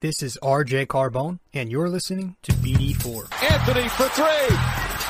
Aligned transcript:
This 0.00 0.22
is 0.22 0.38
RJ 0.42 0.86
Carbone, 0.86 1.40
and 1.52 1.72
you're 1.72 1.88
listening 1.88 2.36
to 2.42 2.52
BD4. 2.52 3.26
Anthony 3.50 3.88
for 3.90 4.06
three. 4.14 4.46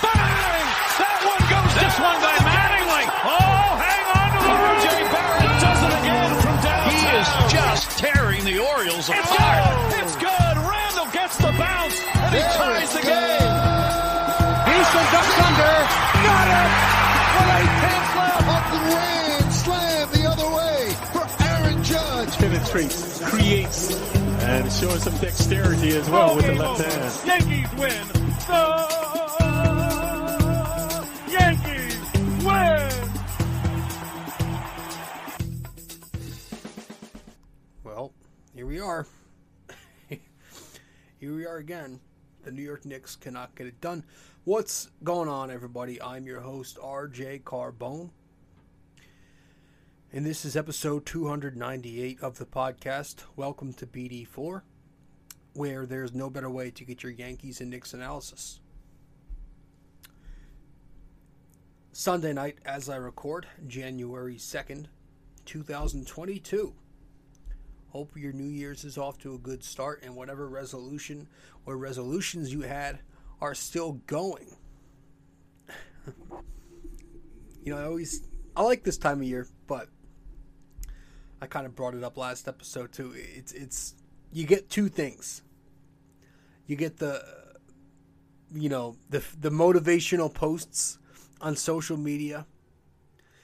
Bang! 0.00 0.64
That 0.96 1.21
one 1.29 1.45
goes 1.45 1.72
This 1.76 1.92
down. 1.92 2.08
one 2.08 2.18
by 2.25 2.36
Mattingly. 2.41 3.04
Oh, 3.28 3.68
hang 3.84 4.04
on 4.16 4.28
to 4.32 4.48
the 4.48 4.56
RJ 4.56 4.88
Barrett 5.12 5.60
does 5.60 5.80
it 5.84 5.92
again 5.92 6.30
from 6.40 6.56
downtown. 6.64 6.88
He 6.88 7.04
is 7.20 7.28
just 7.52 7.84
tearing 8.00 8.43
the 8.48 8.56
Orioles 8.64 9.12
it's 9.12 9.29
apart. 9.29 9.93
Good. 9.93 10.09
It's 10.09 10.16
good. 10.16 10.57
Randle 10.57 11.09
gets 11.12 11.36
the 11.36 11.52
bounce, 11.52 12.00
and 12.09 12.32
he 12.32 12.41
ties 12.41 12.93
the 12.96 13.05
game. 13.05 13.52
Houston 14.73 15.07
ducks 15.12 15.36
under. 15.36 15.77
Got 16.25 16.48
it! 16.48 16.70
With 17.36 17.61
eight 17.61 17.75
tenths 17.84 18.12
left. 18.16 18.48
Up 18.57 18.66
and 18.73 18.84
ran. 18.96 19.52
Slam 19.52 20.05
the 20.16 20.25
other 20.32 20.48
way 20.48 20.80
for 21.12 21.25
Aaron 21.45 21.77
Judge. 21.84 22.32
Penetrates, 22.41 23.20
creates, 23.29 23.93
and 24.49 24.73
showing 24.73 24.99
some 24.99 25.17
dexterity 25.19 25.91
as 25.91 26.09
well 26.09 26.35
with 26.35 26.46
the 26.46 26.54
left 26.54 26.81
hand. 26.81 27.27
Yankees 27.27 27.71
win. 27.79 28.09
The 28.49 28.79
Yankees 31.31 31.99
win. 32.45 32.88
Well, 37.84 38.14
here 38.55 38.66
we 38.66 38.80
are. 38.80 39.06
here 40.08 41.34
we 41.34 41.44
are 41.44 41.58
again. 41.58 42.00
The 42.44 42.50
New 42.50 42.62
York 42.62 42.86
Knicks 42.86 43.16
cannot 43.16 43.55
get 43.55 43.66
it 43.66 43.78
done. 43.83 44.02
What's 44.44 44.88
going 45.05 45.28
on, 45.28 45.50
everybody? 45.50 46.00
I'm 46.00 46.24
your 46.24 46.41
host, 46.41 46.78
RJ 46.78 47.42
Carbone. 47.42 48.08
And 50.10 50.24
this 50.24 50.46
is 50.46 50.56
episode 50.56 51.04
298 51.04 52.22
of 52.22 52.38
the 52.38 52.46
podcast. 52.46 53.24
Welcome 53.36 53.74
to 53.74 53.86
BD4, 53.86 54.62
where 55.52 55.84
there's 55.84 56.14
no 56.14 56.30
better 56.30 56.48
way 56.48 56.70
to 56.70 56.84
get 56.84 57.02
your 57.02 57.12
Yankees 57.12 57.60
and 57.60 57.69
Knicks 57.69 57.92
analysis. 57.92 58.60
Sunday 61.92 62.33
night, 62.33 62.56
as 62.64 62.88
I 62.88 62.96
record, 62.96 63.48
January 63.66 64.36
2nd, 64.36 64.86
2022. 65.44 66.74
Hope 67.90 68.16
your 68.16 68.33
New 68.33 68.48
Year's 68.48 68.84
is 68.84 68.96
off 68.96 69.18
to 69.18 69.34
a 69.34 69.38
good 69.38 69.62
start 69.62 70.02
and 70.02 70.16
whatever 70.16 70.48
resolution 70.48 71.28
or 71.66 71.77
resolutions 71.77 72.50
you 72.50 72.62
had 72.62 73.00
are 73.42 73.55
still 73.55 74.00
going. 74.06 74.56
you 77.62 77.74
know, 77.74 77.78
I 77.78 77.84
always 77.84 78.22
I 78.56 78.62
like 78.62 78.84
this 78.84 78.96
time 78.96 79.20
of 79.20 79.24
year, 79.24 79.46
but 79.66 79.90
I 81.41 81.47
kind 81.47 81.67
of 81.67 81.77
brought 81.77 81.94
it 81.94 82.03
up 82.03 82.17
last 82.17 82.48
episode 82.48 82.92
too. 82.92 83.12
It's 83.14 83.53
it's 83.53 83.94
you 84.33 84.47
get 84.47 84.69
two 84.69 84.89
things. 84.89 85.42
You 86.67 86.77
get 86.77 86.98
the 86.98 87.25
you 88.53 88.69
know, 88.69 88.97
the 89.11 89.22
the 89.41 89.50
motivational 89.50 90.33
posts 90.33 90.98
on 91.41 91.56
social 91.56 91.97
media. 91.97 92.47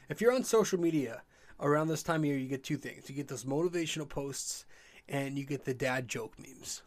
If 0.09 0.21
you're 0.21 0.33
on 0.33 0.45
social 0.45 0.79
media, 0.79 1.23
around 1.61 1.89
this 1.89 2.03
time 2.03 2.21
of 2.21 2.27
year, 2.27 2.37
you 2.37 2.49
get 2.49 2.65
two 2.65 2.77
things. 2.77 3.09
You 3.09 3.15
get 3.15 3.29
those 3.29 3.45
motivational 3.45 4.09
posts, 4.09 4.67
and 5.09 5.39
you 5.39 5.45
get 5.45 5.65
the 5.65 5.75
dad 5.75 6.09
joke 6.09 6.35
memes, 6.39 6.83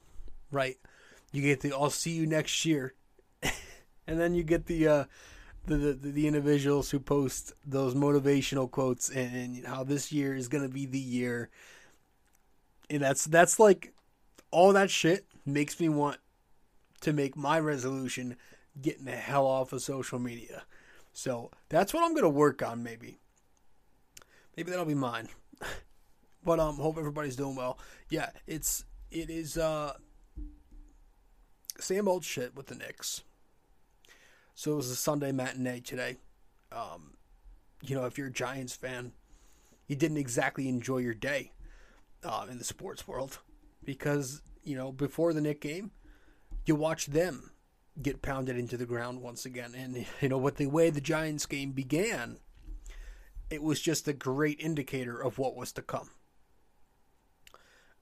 right? 0.52 0.78
You 1.32 1.42
get 1.42 1.62
the 1.62 1.74
"I'll 1.74 1.90
see 1.90 2.12
you 2.12 2.26
next 2.26 2.66
year," 2.66 2.94
and 4.08 4.20
then 4.20 4.36
you 4.36 4.44
get 4.44 4.66
the 4.66 4.88
uh, 4.88 5.06
the, 5.68 5.76
the 5.76 6.12
the 6.12 6.28
individuals 6.28 6.90
who 6.90 7.00
post 7.00 7.54
those 7.66 7.94
motivational 7.94 8.72
quotes 8.72 9.10
and, 9.10 9.36
and 9.36 9.68
how 9.68 9.84
this 9.84 10.12
year 10.12 10.34
is 10.34 10.48
gonna 10.48 10.70
be 10.70 10.86
the 10.86 11.00
year. 11.00 11.50
And 12.90 13.02
that's 13.02 13.26
that's 13.26 13.60
like 13.60 13.94
all 14.50 14.74
that 14.74 14.90
shit 14.90 15.26
makes 15.46 15.80
me 15.80 15.90
want 15.90 16.20
to 17.02 17.14
make 17.14 17.36
my 17.36 17.60
resolution 17.60 18.38
getting 18.82 19.06
the 19.06 19.12
hell 19.12 19.46
off 19.46 19.74
of 19.74 19.82
social 19.82 20.20
media. 20.20 20.64
So 21.14 21.52
that's 21.70 21.94
what 21.94 22.04
I'm 22.04 22.16
gonna 22.16 22.30
work 22.30 22.64
on, 22.64 22.82
maybe. 22.82 23.20
Maybe 24.56 24.72
that'll 24.72 24.86
be 24.86 24.96
mine. 24.96 25.28
but 26.46 26.60
um 26.60 26.78
hope 26.78 26.98
everybody's 26.98 27.36
doing 27.36 27.56
well. 27.56 27.78
Yeah, 28.10 28.30
it's 28.48 28.86
it 29.12 29.30
is 29.30 29.58
uh 29.58 29.94
same 31.80 32.08
old 32.08 32.24
shit 32.24 32.56
with 32.56 32.68
the 32.68 32.76
Knicks. 32.76 33.24
So 34.58 34.74
it 34.74 34.78
was 34.78 34.90
a 34.90 34.96
Sunday 34.96 35.32
matinee 35.32 35.82
today. 35.82 36.18
Um 36.72 37.14
you 37.84 37.96
know, 37.96 38.06
if 38.06 38.18
you're 38.18 38.28
a 38.28 38.34
Giants 38.34 38.76
fan, 38.76 39.12
you 39.88 39.96
didn't 39.96 40.18
exactly 40.18 40.68
enjoy 40.68 40.98
your 40.98 41.14
day 41.14 41.52
uh, 42.24 42.48
in 42.50 42.58
the 42.58 42.64
sports 42.64 43.08
world 43.08 43.38
because, 43.84 44.42
you 44.64 44.76
know, 44.76 44.92
before 44.92 45.32
the 45.32 45.42
Knick 45.42 45.62
game, 45.62 45.92
you 46.66 46.74
watched 46.74 47.14
them 47.14 47.52
get 48.02 48.24
pounded 48.24 48.58
into 48.58 48.78
the 48.78 48.88
ground 48.88 49.22
once 49.22 49.46
again. 49.46 49.76
And, 49.76 50.08
you 50.22 50.30
know, 50.30 50.40
with 50.40 50.58
the 50.58 50.66
way 50.66 50.90
the 50.90 51.00
Giants 51.00 51.46
game 51.46 51.72
began, 51.72 52.38
it 53.52 53.62
was 53.62 53.80
just 53.80 54.08
a 54.08 54.14
great 54.14 54.60
indicator 54.60 55.22
of 55.22 55.38
what 55.38 55.56
was 55.56 55.72
to 55.74 55.84
come. 55.84 56.10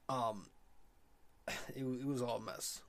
Um, 0.08 0.46
it, 1.48 1.82
it 1.82 2.06
was 2.06 2.22
all 2.22 2.38
a 2.38 2.40
mess. 2.40 2.80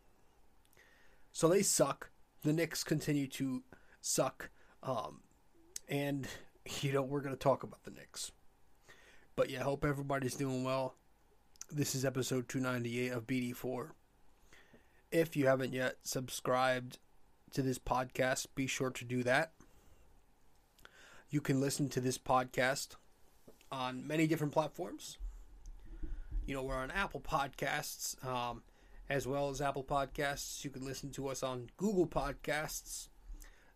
So 1.34 1.49
they 1.49 1.63
suck. 1.63 2.11
The 2.47 2.53
Knicks 2.53 2.81
continue 2.81 3.28
to 3.28 3.62
suck. 4.00 4.52
Um, 4.81 5.19
and, 5.90 6.25
you 6.80 6.94
know, 6.94 7.02
we're 7.02 7.19
going 7.19 7.35
to 7.35 7.38
talk 7.38 7.63
about 7.63 7.84
the 7.84 7.91
Knicks. 7.91 8.31
But 9.35 9.50
yeah, 9.50 9.63
hope 9.63 9.84
everybody's 9.84 10.35
doing 10.35 10.63
well. 10.63 10.96
This 11.69 11.94
is 11.94 12.06
episode 12.06 12.47
298 12.47 13.12
of 13.12 13.28
BD4. 13.28 13.90
If 15.12 15.35
you 15.35 15.47
haven't 15.47 15.74
yet 15.74 15.97
subscribed 16.03 17.00
to 17.52 17.62
this 17.62 17.80
podcast, 17.80 18.47
be 18.56 18.66
sure 18.66 18.91
to 18.91 19.03
do 19.03 19.24
that. 19.24 19.52
You 21.29 21.41
can 21.41 21.59
listen 21.59 21.90
to 21.90 22.00
this 22.00 22.18
podcast 22.18 22.96
on 23.74 24.08
many 24.08 24.25
different 24.25 24.53
platforms. 24.53 25.18
You 26.46 26.56
know, 26.56 26.64
we're 26.64 26.75
on 26.75 26.91
Apple 26.91 27.19
Podcasts, 27.19 28.25
um, 28.25 28.64
as 29.09 29.28
well 29.28 29.50
as 29.50 29.62
Apple 29.62 29.84
Podcasts. 29.84 30.63
You 30.63 30.69
can 30.69 30.85
listen 30.85 31.12
to 31.12 31.28
us 31.28 31.44
on 31.44 31.69
Google 31.78 32.07
Podcasts, 32.07 33.09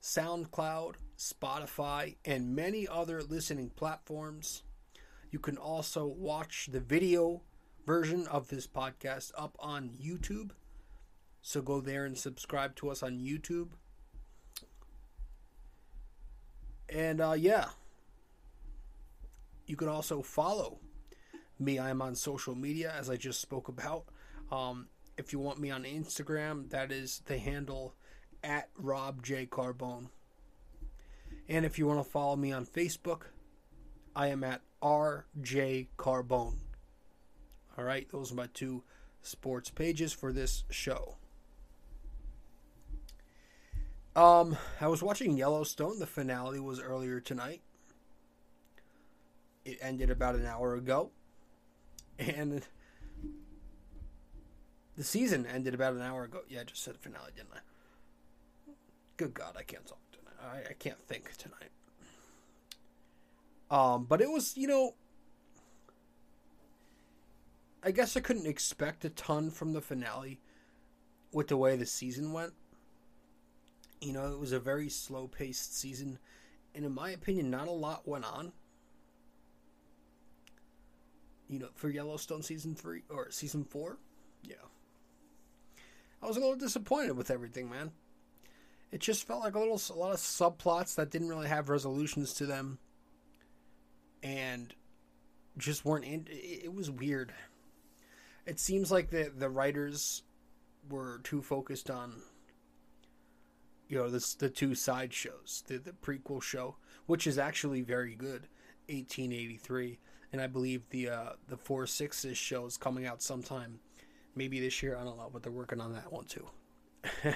SoundCloud, 0.02 0.96
Spotify, 1.18 2.16
and 2.26 2.56
many 2.56 2.88
other 2.88 3.22
listening 3.22 3.70
platforms. 3.70 4.64
You 5.32 5.40
can 5.40 5.58
also 5.58 6.06
watch 6.06 6.70
the 6.72 6.80
video 6.80 7.42
version 7.86 8.28
of 8.28 8.50
this 8.50 8.68
podcast 8.68 9.32
up 9.38 9.56
on 9.60 9.92
YouTube. 10.02 10.52
So 11.42 11.62
go 11.62 11.82
there 11.82 12.06
and 12.06 12.18
subscribe 12.18 12.76
to 12.78 12.90
us 12.90 13.02
on 13.02 13.20
YouTube. 13.20 13.70
And 16.90 17.22
uh, 17.22 17.34
yeah, 17.38 17.66
you 19.66 19.78
can 19.78 19.88
also 19.88 20.22
follow 20.22 20.80
me. 21.58 21.80
I 21.80 21.90
am 21.90 22.02
on 22.02 22.16
social 22.16 22.56
media, 22.56 22.94
as 22.98 23.10
I 23.10 23.16
just 23.16 23.40
spoke 23.40 23.70
about. 23.70 24.04
Um, 24.52 24.88
if 25.18 25.34
you 25.34 25.40
want 25.40 25.60
me 25.60 25.72
on 25.72 25.84
Instagram, 25.84 26.70
that 26.70 26.92
is 26.92 27.22
the 27.26 27.38
handle 27.38 27.96
at 28.44 28.70
Rob 28.78 29.24
J 29.24 29.46
Carbone. 29.46 30.10
And 31.48 31.66
if 31.66 31.78
you 31.78 31.88
want 31.88 32.04
to 32.04 32.10
follow 32.10 32.36
me 32.36 32.52
on 32.52 32.66
Facebook, 32.66 33.24
I 34.16 34.28
am 34.28 34.44
at 34.44 34.62
RJ 34.82 35.88
Carbone. 35.98 36.56
All 37.78 37.84
right, 37.84 38.08
those 38.12 38.32
are 38.32 38.36
my 38.36 38.48
two 38.54 38.84
sports 39.22 39.70
pages 39.70 40.14
for 40.14 40.34
this 40.34 40.64
show. 40.70 41.18
Um, 44.16 44.58
I 44.80 44.88
was 44.88 45.02
watching 45.02 45.38
Yellowstone. 45.38 46.00
The 46.00 46.08
finale 46.08 46.60
was 46.60 46.82
earlier 46.82 47.22
tonight. 47.22 47.62
It 49.64 49.78
ended 49.82 50.10
about 50.10 50.36
an 50.36 50.46
hour 50.46 50.76
ago. 50.76 51.12
And 52.20 52.62
the 55.02 55.08
season 55.08 55.48
ended 55.48 55.74
about 55.74 55.96
an 55.96 56.02
hour 56.04 56.26
ago. 56.26 56.42
Yeah, 56.48 56.60
I 56.62 56.64
just 56.64 56.84
said 56.84 56.96
finale, 56.96 57.32
didn't 57.36 57.50
I? 57.56 58.72
Good 59.18 59.34
God, 59.34 59.56
I 59.58 59.64
can't 59.64 59.84
talk 59.84 59.98
tonight. 60.12 60.36
I, 60.40 60.70
I 60.70 60.74
can't 60.74 61.02
think 61.08 61.36
tonight. 61.38 61.72
Um, 63.72 64.06
but 64.08 64.22
it 64.22 64.30
was, 64.30 64.56
you 64.56 64.68
know, 64.68 64.94
I 67.84 67.90
guess 67.90 68.16
I 68.16 68.20
couldn't 68.20 68.46
expect 68.46 69.04
a 69.04 69.10
ton 69.10 69.50
from 69.50 69.74
the 69.74 69.82
finale 69.82 70.40
with 71.32 71.48
the 71.48 71.58
way 71.58 71.76
the 71.76 71.88
season 71.88 72.32
went. 72.32 72.54
You 74.02 74.14
know, 74.14 74.32
it 74.32 74.40
was 74.40 74.52
a 74.52 74.60
very 74.60 74.90
slow 74.90 75.28
paced 75.28 75.80
season, 75.80 76.20
and 76.76 76.86
in 76.86 76.94
my 76.94 77.10
opinion, 77.10 77.50
not 77.50 77.68
a 77.68 77.72
lot 77.72 78.08
went 78.08 78.26
on. 78.26 78.52
You 81.50 81.58
know, 81.58 81.70
for 81.74 81.90
Yellowstone 81.90 82.44
season 82.44 82.76
three 82.76 83.02
or 83.10 83.32
season 83.32 83.64
four, 83.64 83.98
yeah. 84.44 84.58
I 86.22 86.28
was 86.28 86.38
a 86.38 86.40
little 86.40 86.56
disappointed 86.56 87.18
with 87.18 87.32
everything, 87.32 87.70
man. 87.70 87.92
It 88.92 89.00
just 89.00 89.26
felt 89.26 89.42
like 89.42 89.56
a 89.56 89.60
little, 89.60 89.82
a 89.90 89.98
lot 89.98 90.14
of 90.14 90.20
subplots 90.20 90.96
that 90.96 91.10
didn't 91.10 91.30
really 91.30 91.48
have 91.48 91.70
resolutions 91.70 92.34
to 92.36 92.46
them, 92.46 92.78
and 94.22 94.74
just 95.58 95.86
weren't 95.86 96.06
in. 96.06 96.28
It, 96.30 96.74
was 96.74 96.92
weird. 96.92 97.34
it 98.46 98.60
seems 98.60 98.92
like 98.92 99.10
the 99.10 99.32
the 99.36 99.50
writers 99.50 100.24
were 100.90 101.20
too 101.24 101.42
focused 101.42 101.90
on 101.90 102.22
you 103.88 103.98
know 103.98 104.10
this 104.10 104.34
the 104.34 104.50
two 104.50 104.74
side 104.74 105.14
shows 105.14 105.64
the 105.68 105.78
the 105.78 105.92
prequel 105.92 106.42
show 106.42 106.76
which 107.06 107.28
is 107.28 107.38
actually 107.38 107.82
very 107.82 108.16
good 108.16 108.48
1883 108.90 110.00
and 110.32 110.42
i 110.42 110.48
believe 110.48 110.82
the 110.90 111.08
uh 111.10 111.30
the 111.48 111.58
four 111.58 111.86
sixes 111.86 112.38
show 112.38 112.66
is 112.66 112.78
coming 112.78 113.06
out 113.06 113.22
sometime 113.22 113.80
maybe 114.36 114.60
this 114.60 114.82
year. 114.82 114.98
I 114.98 115.04
don't 115.04 115.18
know 115.18 115.30
but 115.32 115.44
they're 115.44 115.52
working 115.52 115.82
on 115.82 115.94
that 115.94 116.12
one 116.12 116.26
too. 116.26 116.48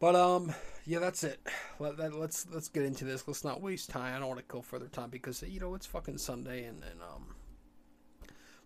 But 0.00 0.16
um 0.16 0.52
yeah 0.84 0.98
that's 0.98 1.24
it. 1.24 1.40
Let, 1.78 1.98
let, 1.98 2.12
let's 2.12 2.46
let's 2.52 2.68
get 2.68 2.82
into 2.82 3.06
this. 3.06 3.26
Let's 3.26 3.42
not 3.42 3.62
waste 3.62 3.88
time. 3.88 4.14
I 4.14 4.18
don't 4.18 4.28
want 4.28 4.40
to 4.40 4.52
kill 4.52 4.60
further 4.60 4.88
time 4.88 5.08
because 5.08 5.42
you 5.42 5.60
know 5.60 5.74
it's 5.74 5.86
fucking 5.86 6.18
sunday 6.18 6.64
and, 6.64 6.82
and 6.84 7.00
um 7.00 7.34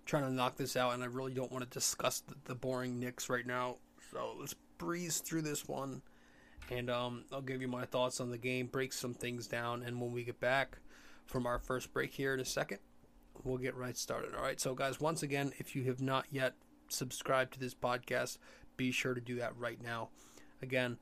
trying 0.08 0.24
to 0.24 0.32
knock 0.32 0.56
this 0.56 0.74
out, 0.74 0.94
and 0.94 1.04
I 1.04 1.06
really 1.06 1.34
don't 1.34 1.52
want 1.52 1.62
to 1.62 1.70
discuss 1.70 2.20
the, 2.20 2.34
the 2.46 2.54
boring 2.54 2.98
Knicks 2.98 3.28
right 3.28 3.46
now. 3.46 3.76
So 4.10 4.34
let's 4.40 4.54
breeze 4.78 5.18
through 5.18 5.42
this 5.42 5.68
one, 5.68 6.02
and 6.70 6.90
um, 6.90 7.24
I'll 7.30 7.42
give 7.42 7.60
you 7.60 7.68
my 7.68 7.84
thoughts 7.84 8.18
on 8.20 8.30
the 8.30 8.38
game, 8.38 8.66
break 8.66 8.92
some 8.94 9.12
things 9.12 9.46
down, 9.46 9.82
and 9.82 10.00
when 10.00 10.12
we 10.12 10.24
get 10.24 10.40
back 10.40 10.78
from 11.26 11.46
our 11.46 11.58
first 11.58 11.92
break 11.92 12.12
here 12.14 12.32
in 12.32 12.40
a 12.40 12.44
second, 12.44 12.78
we'll 13.44 13.58
get 13.58 13.76
right 13.76 13.96
started. 13.96 14.34
All 14.34 14.42
right. 14.42 14.60
So 14.60 14.74
guys, 14.74 15.00
once 15.00 15.22
again, 15.22 15.52
if 15.58 15.74
you 15.74 15.84
have 15.84 16.00
not 16.00 16.26
yet 16.30 16.54
subscribed 16.88 17.54
to 17.54 17.60
this 17.60 17.74
podcast, 17.74 18.38
be 18.76 18.90
sure 18.90 19.14
to 19.14 19.20
do 19.20 19.36
that 19.36 19.56
right 19.56 19.82
now. 19.82 20.08
Again, 20.62 20.98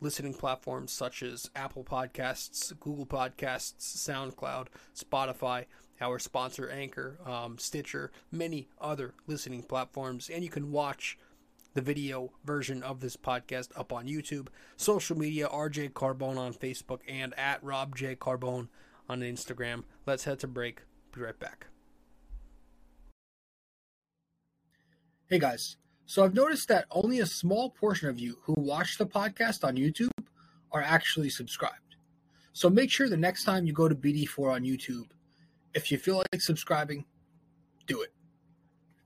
listening 0.00 0.34
platforms 0.34 0.92
such 0.92 1.22
as 1.22 1.50
Apple 1.54 1.84
Podcasts, 1.84 2.78
Google 2.80 3.06
Podcasts, 3.06 3.74
SoundCloud, 3.80 4.68
Spotify, 4.94 5.66
our 6.00 6.18
sponsor 6.18 6.68
Anchor, 6.68 7.18
um, 7.26 7.58
Stitcher, 7.58 8.10
many 8.32 8.68
other 8.80 9.14
listening 9.26 9.62
platforms, 9.62 10.30
and 10.30 10.42
you 10.42 10.50
can 10.50 10.72
watch 10.72 11.18
the 11.74 11.82
video 11.82 12.32
version 12.44 12.82
of 12.82 13.00
this 13.00 13.16
podcast 13.16 13.68
up 13.76 13.92
on 13.92 14.06
YouTube, 14.06 14.48
social 14.76 15.16
media, 15.16 15.48
RJ 15.48 15.92
Carbone 15.92 16.36
on 16.36 16.52
Facebook, 16.52 17.00
and 17.06 17.38
at 17.38 17.62
Rob 17.62 17.94
J 17.94 18.16
Carbone 18.16 18.68
on 19.08 19.20
Instagram. 19.20 19.84
Let's 20.06 20.24
head 20.24 20.40
to 20.40 20.48
break. 20.48 20.82
Be 21.12 21.20
right 21.20 21.38
back. 21.38 21.69
Hey 25.30 25.38
guys, 25.38 25.76
so 26.06 26.24
I've 26.24 26.34
noticed 26.34 26.66
that 26.66 26.86
only 26.90 27.20
a 27.20 27.26
small 27.26 27.70
portion 27.70 28.08
of 28.08 28.18
you 28.18 28.38
who 28.42 28.54
watch 28.58 28.98
the 28.98 29.06
podcast 29.06 29.62
on 29.62 29.76
YouTube 29.76 30.10
are 30.72 30.82
actually 30.82 31.30
subscribed. 31.30 31.94
So 32.52 32.68
make 32.68 32.90
sure 32.90 33.08
the 33.08 33.16
next 33.16 33.44
time 33.44 33.64
you 33.64 33.72
go 33.72 33.88
to 33.88 33.94
BD4 33.94 34.54
on 34.54 34.64
YouTube, 34.64 35.04
if 35.72 35.92
you 35.92 35.98
feel 35.98 36.16
like 36.16 36.40
subscribing, 36.40 37.04
do 37.86 38.02
it. 38.02 38.12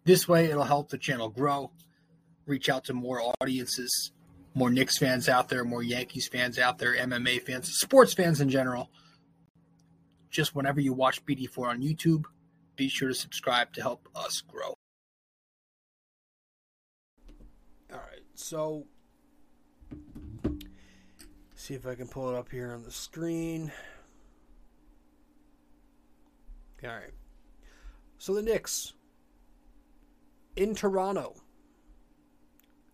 This 0.04 0.26
way, 0.26 0.46
it'll 0.46 0.64
help 0.64 0.88
the 0.88 0.96
channel 0.96 1.28
grow, 1.28 1.72
reach 2.46 2.70
out 2.70 2.84
to 2.84 2.94
more 2.94 3.20
audiences, 3.42 4.12
more 4.54 4.70
Knicks 4.70 4.96
fans 4.96 5.28
out 5.28 5.50
there, 5.50 5.62
more 5.62 5.82
Yankees 5.82 6.26
fans 6.26 6.58
out 6.58 6.78
there, 6.78 6.96
MMA 6.96 7.42
fans, 7.42 7.68
sports 7.74 8.14
fans 8.14 8.40
in 8.40 8.48
general. 8.48 8.90
Just 10.30 10.54
whenever 10.54 10.80
you 10.80 10.94
watch 10.94 11.22
BD4 11.26 11.68
on 11.68 11.82
YouTube, 11.82 12.24
be 12.76 12.88
sure 12.88 13.08
to 13.08 13.14
subscribe 13.14 13.74
to 13.74 13.82
help 13.82 14.08
us 14.14 14.40
grow. 14.40 14.74
So 18.34 18.86
see 21.54 21.74
if 21.74 21.86
I 21.86 21.94
can 21.94 22.08
pull 22.08 22.28
it 22.28 22.36
up 22.36 22.50
here 22.50 22.72
on 22.72 22.82
the 22.82 22.90
screen. 22.90 23.72
All 26.82 26.90
right. 26.90 27.14
So 28.18 28.34
the 28.34 28.42
Knicks 28.42 28.92
in 30.56 30.74
Toronto. 30.74 31.34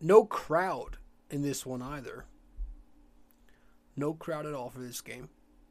No 0.00 0.24
crowd 0.24 0.96
in 1.30 1.42
this 1.42 1.66
one 1.66 1.82
either. 1.82 2.24
No 3.96 4.14
crowd 4.14 4.46
at 4.46 4.54
all 4.54 4.70
for 4.70 4.80
this 4.80 5.00
game. 5.00 5.28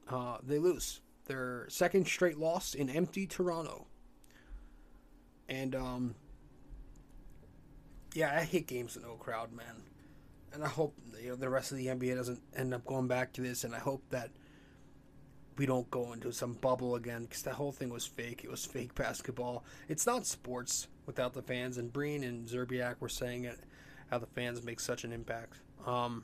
Uh, 0.08 0.38
they 0.44 0.60
lose 0.60 1.02
their 1.26 1.66
second 1.70 2.08
straight 2.08 2.38
loss 2.38 2.74
in 2.74 2.90
empty 2.90 3.26
Toronto. 3.26 3.88
And 5.48 5.74
um, 5.74 6.16
yeah, 8.14 8.36
I 8.36 8.44
hate 8.44 8.68
games 8.68 8.96
with 8.96 9.06
no 9.06 9.14
crowd, 9.14 9.52
man. 9.54 9.84
And 10.54 10.64
I 10.64 10.68
hope 10.68 10.96
you 11.22 11.30
know 11.30 11.36
the 11.36 11.50
rest 11.50 11.72
of 11.72 11.78
the 11.78 11.88
NBA 11.88 12.16
doesn't 12.16 12.42
end 12.56 12.74
up 12.74 12.86
going 12.86 13.08
back 13.08 13.34
to 13.34 13.42
this. 13.42 13.64
And 13.64 13.76
I 13.76 13.80
hope 13.80 14.04
that 14.10 14.32
we 15.58 15.66
don't 15.66 15.90
go 15.92 16.14
into 16.14 16.32
some 16.32 16.54
bubble 16.54 16.96
again 16.96 17.24
because 17.24 17.44
the 17.44 17.54
whole 17.54 17.72
thing 17.72 17.90
was 17.90 18.06
fake. 18.06 18.42
It 18.44 18.50
was 18.50 18.66
fake 18.66 18.96
basketball. 18.96 19.64
It's 19.88 20.08
not 20.08 20.26
sports 20.26 20.88
without 21.06 21.34
the 21.34 21.42
fans. 21.42 21.78
And 21.78 21.92
Breen 21.92 22.24
and 22.24 22.48
Szczerbiak 22.48 22.96
were 23.00 23.10
saying 23.10 23.44
it, 23.44 23.60
how 24.10 24.20
the 24.20 24.26
fans 24.28 24.64
make 24.64 24.80
such 24.80 25.04
an 25.04 25.12
impact. 25.12 25.60
Um, 25.86 26.24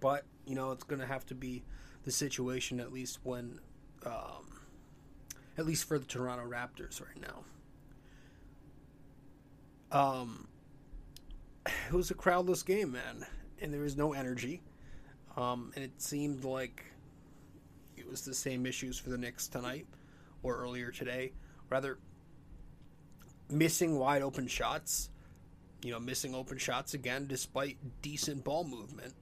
but 0.00 0.24
you 0.46 0.54
know, 0.54 0.70
it's 0.72 0.84
going 0.84 1.00
to 1.00 1.06
have 1.06 1.26
to 1.26 1.34
be 1.34 1.62
the 2.04 2.10
situation 2.10 2.78
at 2.78 2.92
least 2.92 3.20
when, 3.22 3.58
um, 4.04 4.60
at 5.56 5.66
least 5.66 5.88
for 5.88 5.98
the 5.98 6.06
Toronto 6.06 6.44
Raptors 6.48 7.00
right 7.00 7.20
now. 7.20 7.44
Um, 9.92 10.46
it 11.88 11.94
was 11.94 12.10
a 12.10 12.14
crowdless 12.14 12.64
game, 12.64 12.92
man, 12.92 13.26
and 13.60 13.72
there 13.72 13.80
was 13.80 13.96
no 13.96 14.12
energy. 14.12 14.62
Um, 15.36 15.72
and 15.74 15.84
it 15.84 16.00
seemed 16.00 16.44
like 16.44 16.84
it 17.96 18.08
was 18.08 18.22
the 18.22 18.34
same 18.34 18.66
issues 18.66 18.98
for 18.98 19.10
the 19.10 19.18
Knicks 19.18 19.48
tonight 19.48 19.86
or 20.42 20.56
earlier 20.56 20.90
today. 20.90 21.32
Rather, 21.68 21.98
missing 23.48 23.98
wide 23.98 24.22
open 24.22 24.46
shots, 24.46 25.10
you 25.82 25.92
know, 25.92 26.00
missing 26.00 26.34
open 26.34 26.58
shots 26.58 26.94
again 26.94 27.26
despite 27.26 27.76
decent 28.02 28.44
ball 28.44 28.64
movement. 28.64 29.14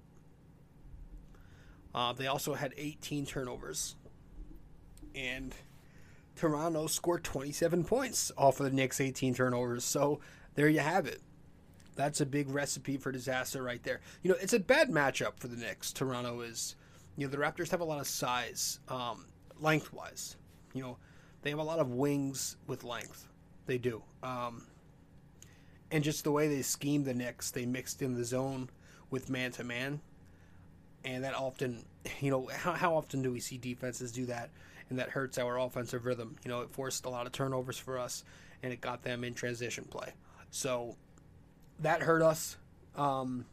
Uh, 1.94 2.12
they 2.12 2.26
also 2.26 2.54
had 2.54 2.74
18 2.76 3.26
turnovers. 3.26 3.96
And 5.14 5.54
Toronto 6.36 6.86
scored 6.86 7.24
27 7.24 7.84
points 7.84 8.30
off 8.36 8.60
of 8.60 8.66
the 8.66 8.72
Knicks' 8.72 9.00
18 9.00 9.34
turnovers. 9.34 9.84
So 9.84 10.20
there 10.54 10.68
you 10.68 10.80
have 10.80 11.06
it. 11.06 11.20
That's 11.98 12.20
a 12.20 12.26
big 12.26 12.48
recipe 12.48 12.96
for 12.96 13.10
disaster 13.10 13.60
right 13.60 13.82
there. 13.82 14.00
You 14.22 14.30
know, 14.30 14.36
it's 14.40 14.52
a 14.52 14.60
bad 14.60 14.88
matchup 14.88 15.40
for 15.40 15.48
the 15.48 15.56
Knicks. 15.56 15.92
Toronto 15.92 16.42
is 16.42 16.76
you 17.16 17.26
know, 17.26 17.30
the 17.32 17.38
Raptors 17.38 17.70
have 17.70 17.80
a 17.80 17.84
lot 17.84 17.98
of 17.98 18.06
size, 18.06 18.78
um, 18.86 19.26
lengthwise. 19.60 20.36
You 20.72 20.82
know, 20.82 20.96
they 21.42 21.50
have 21.50 21.58
a 21.58 21.64
lot 21.64 21.80
of 21.80 21.90
wings 21.90 22.56
with 22.68 22.84
length. 22.84 23.26
They 23.66 23.78
do. 23.78 24.04
Um, 24.22 24.68
and 25.90 26.04
just 26.04 26.22
the 26.22 26.30
way 26.30 26.46
they 26.46 26.62
schemed 26.62 27.04
the 27.04 27.14
Knicks, 27.14 27.50
they 27.50 27.66
mixed 27.66 28.00
in 28.00 28.14
the 28.14 28.24
zone 28.24 28.70
with 29.10 29.28
man 29.28 29.50
to 29.52 29.64
man. 29.64 30.00
And 31.04 31.24
that 31.24 31.34
often, 31.34 31.84
you 32.20 32.30
know, 32.30 32.48
how, 32.54 32.74
how 32.74 32.94
often 32.94 33.22
do 33.22 33.32
we 33.32 33.40
see 33.40 33.58
defenses 33.58 34.12
do 34.12 34.26
that? 34.26 34.50
And 34.88 35.00
that 35.00 35.08
hurts 35.08 35.36
our 35.36 35.58
offensive 35.58 36.06
rhythm. 36.06 36.36
You 36.44 36.50
know, 36.52 36.60
it 36.60 36.70
forced 36.70 37.06
a 37.06 37.10
lot 37.10 37.26
of 37.26 37.32
turnovers 37.32 37.76
for 37.76 37.98
us, 37.98 38.22
and 38.62 38.72
it 38.72 38.80
got 38.80 39.02
them 39.02 39.24
in 39.24 39.34
transition 39.34 39.82
play. 39.90 40.12
So 40.52 40.94
that 41.80 42.02
hurt 42.02 42.22
us. 42.22 42.56
Um, 42.96 43.46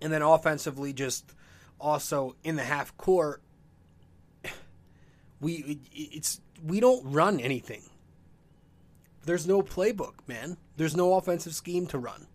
and 0.00 0.12
then 0.12 0.22
offensively, 0.22 0.92
just 0.92 1.34
also 1.80 2.36
in 2.44 2.56
the 2.56 2.62
half 2.62 2.96
court, 2.96 3.42
we 5.40 5.80
it's 5.92 6.40
we 6.64 6.80
don't 6.80 7.04
run 7.04 7.40
anything. 7.40 7.82
There's 9.24 9.46
no 9.46 9.62
playbook, 9.62 10.14
man. 10.26 10.56
There's 10.76 10.96
no 10.96 11.14
offensive 11.14 11.54
scheme 11.54 11.86
to 11.88 11.98
run. 11.98 12.26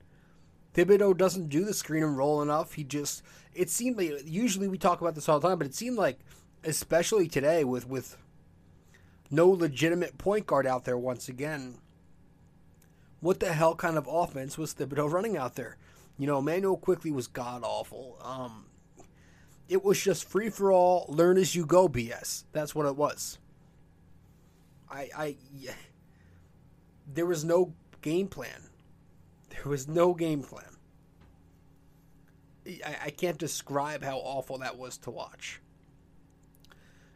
Thibodeau 0.73 1.17
doesn't 1.17 1.49
do 1.49 1.63
the 1.63 1.73
screen 1.73 2.03
and 2.03 2.17
roll 2.17 2.41
enough. 2.41 2.73
He 2.73 2.83
just 2.83 3.23
it 3.53 3.69
seemed 3.69 3.97
like 3.97 4.23
usually 4.25 4.67
we 4.67 4.77
talk 4.77 5.01
about 5.01 5.15
this 5.15 5.29
all 5.29 5.39
the 5.39 5.47
time, 5.47 5.57
but 5.57 5.67
it 5.67 5.75
seemed 5.75 5.97
like 5.97 6.19
especially 6.63 7.27
today 7.27 7.63
with 7.63 7.87
with 7.87 8.17
no 9.31 9.49
legitimate 9.49 10.17
point 10.17 10.45
guard 10.45 10.67
out 10.67 10.85
there 10.85 10.97
once 10.97 11.29
again. 11.29 11.77
What 13.19 13.39
the 13.39 13.53
hell 13.53 13.75
kind 13.75 13.97
of 13.97 14.07
offense 14.09 14.57
was 14.57 14.73
Thibodeau 14.73 15.11
running 15.11 15.37
out 15.37 15.55
there? 15.55 15.77
You 16.17 16.27
know, 16.27 16.39
Immanuel 16.39 16.77
Quickley 16.77 17.11
was 17.11 17.27
god 17.27 17.63
awful. 17.63 18.17
Um, 18.21 18.65
it 19.67 19.83
was 19.83 20.01
just 20.01 20.29
free 20.29 20.49
for 20.49 20.71
all, 20.71 21.05
learn 21.09 21.37
as 21.37 21.55
you 21.55 21.65
go 21.65 21.89
BS. 21.89 22.43
That's 22.51 22.75
what 22.75 22.85
it 22.85 22.95
was. 22.95 23.39
I, 24.89 25.09
I, 25.15 25.35
yeah. 25.53 25.73
there 27.11 27.25
was 27.25 27.43
no 27.43 27.73
game 28.01 28.27
plan. 28.27 28.69
There 29.49 29.69
was 29.71 29.87
no 29.87 30.13
game 30.13 30.43
plan. 30.43 30.65
I, 32.67 32.95
I 33.05 33.09
can't 33.09 33.37
describe 33.37 34.03
how 34.03 34.17
awful 34.17 34.59
that 34.59 34.77
was 34.77 34.97
to 34.99 35.11
watch. 35.11 35.61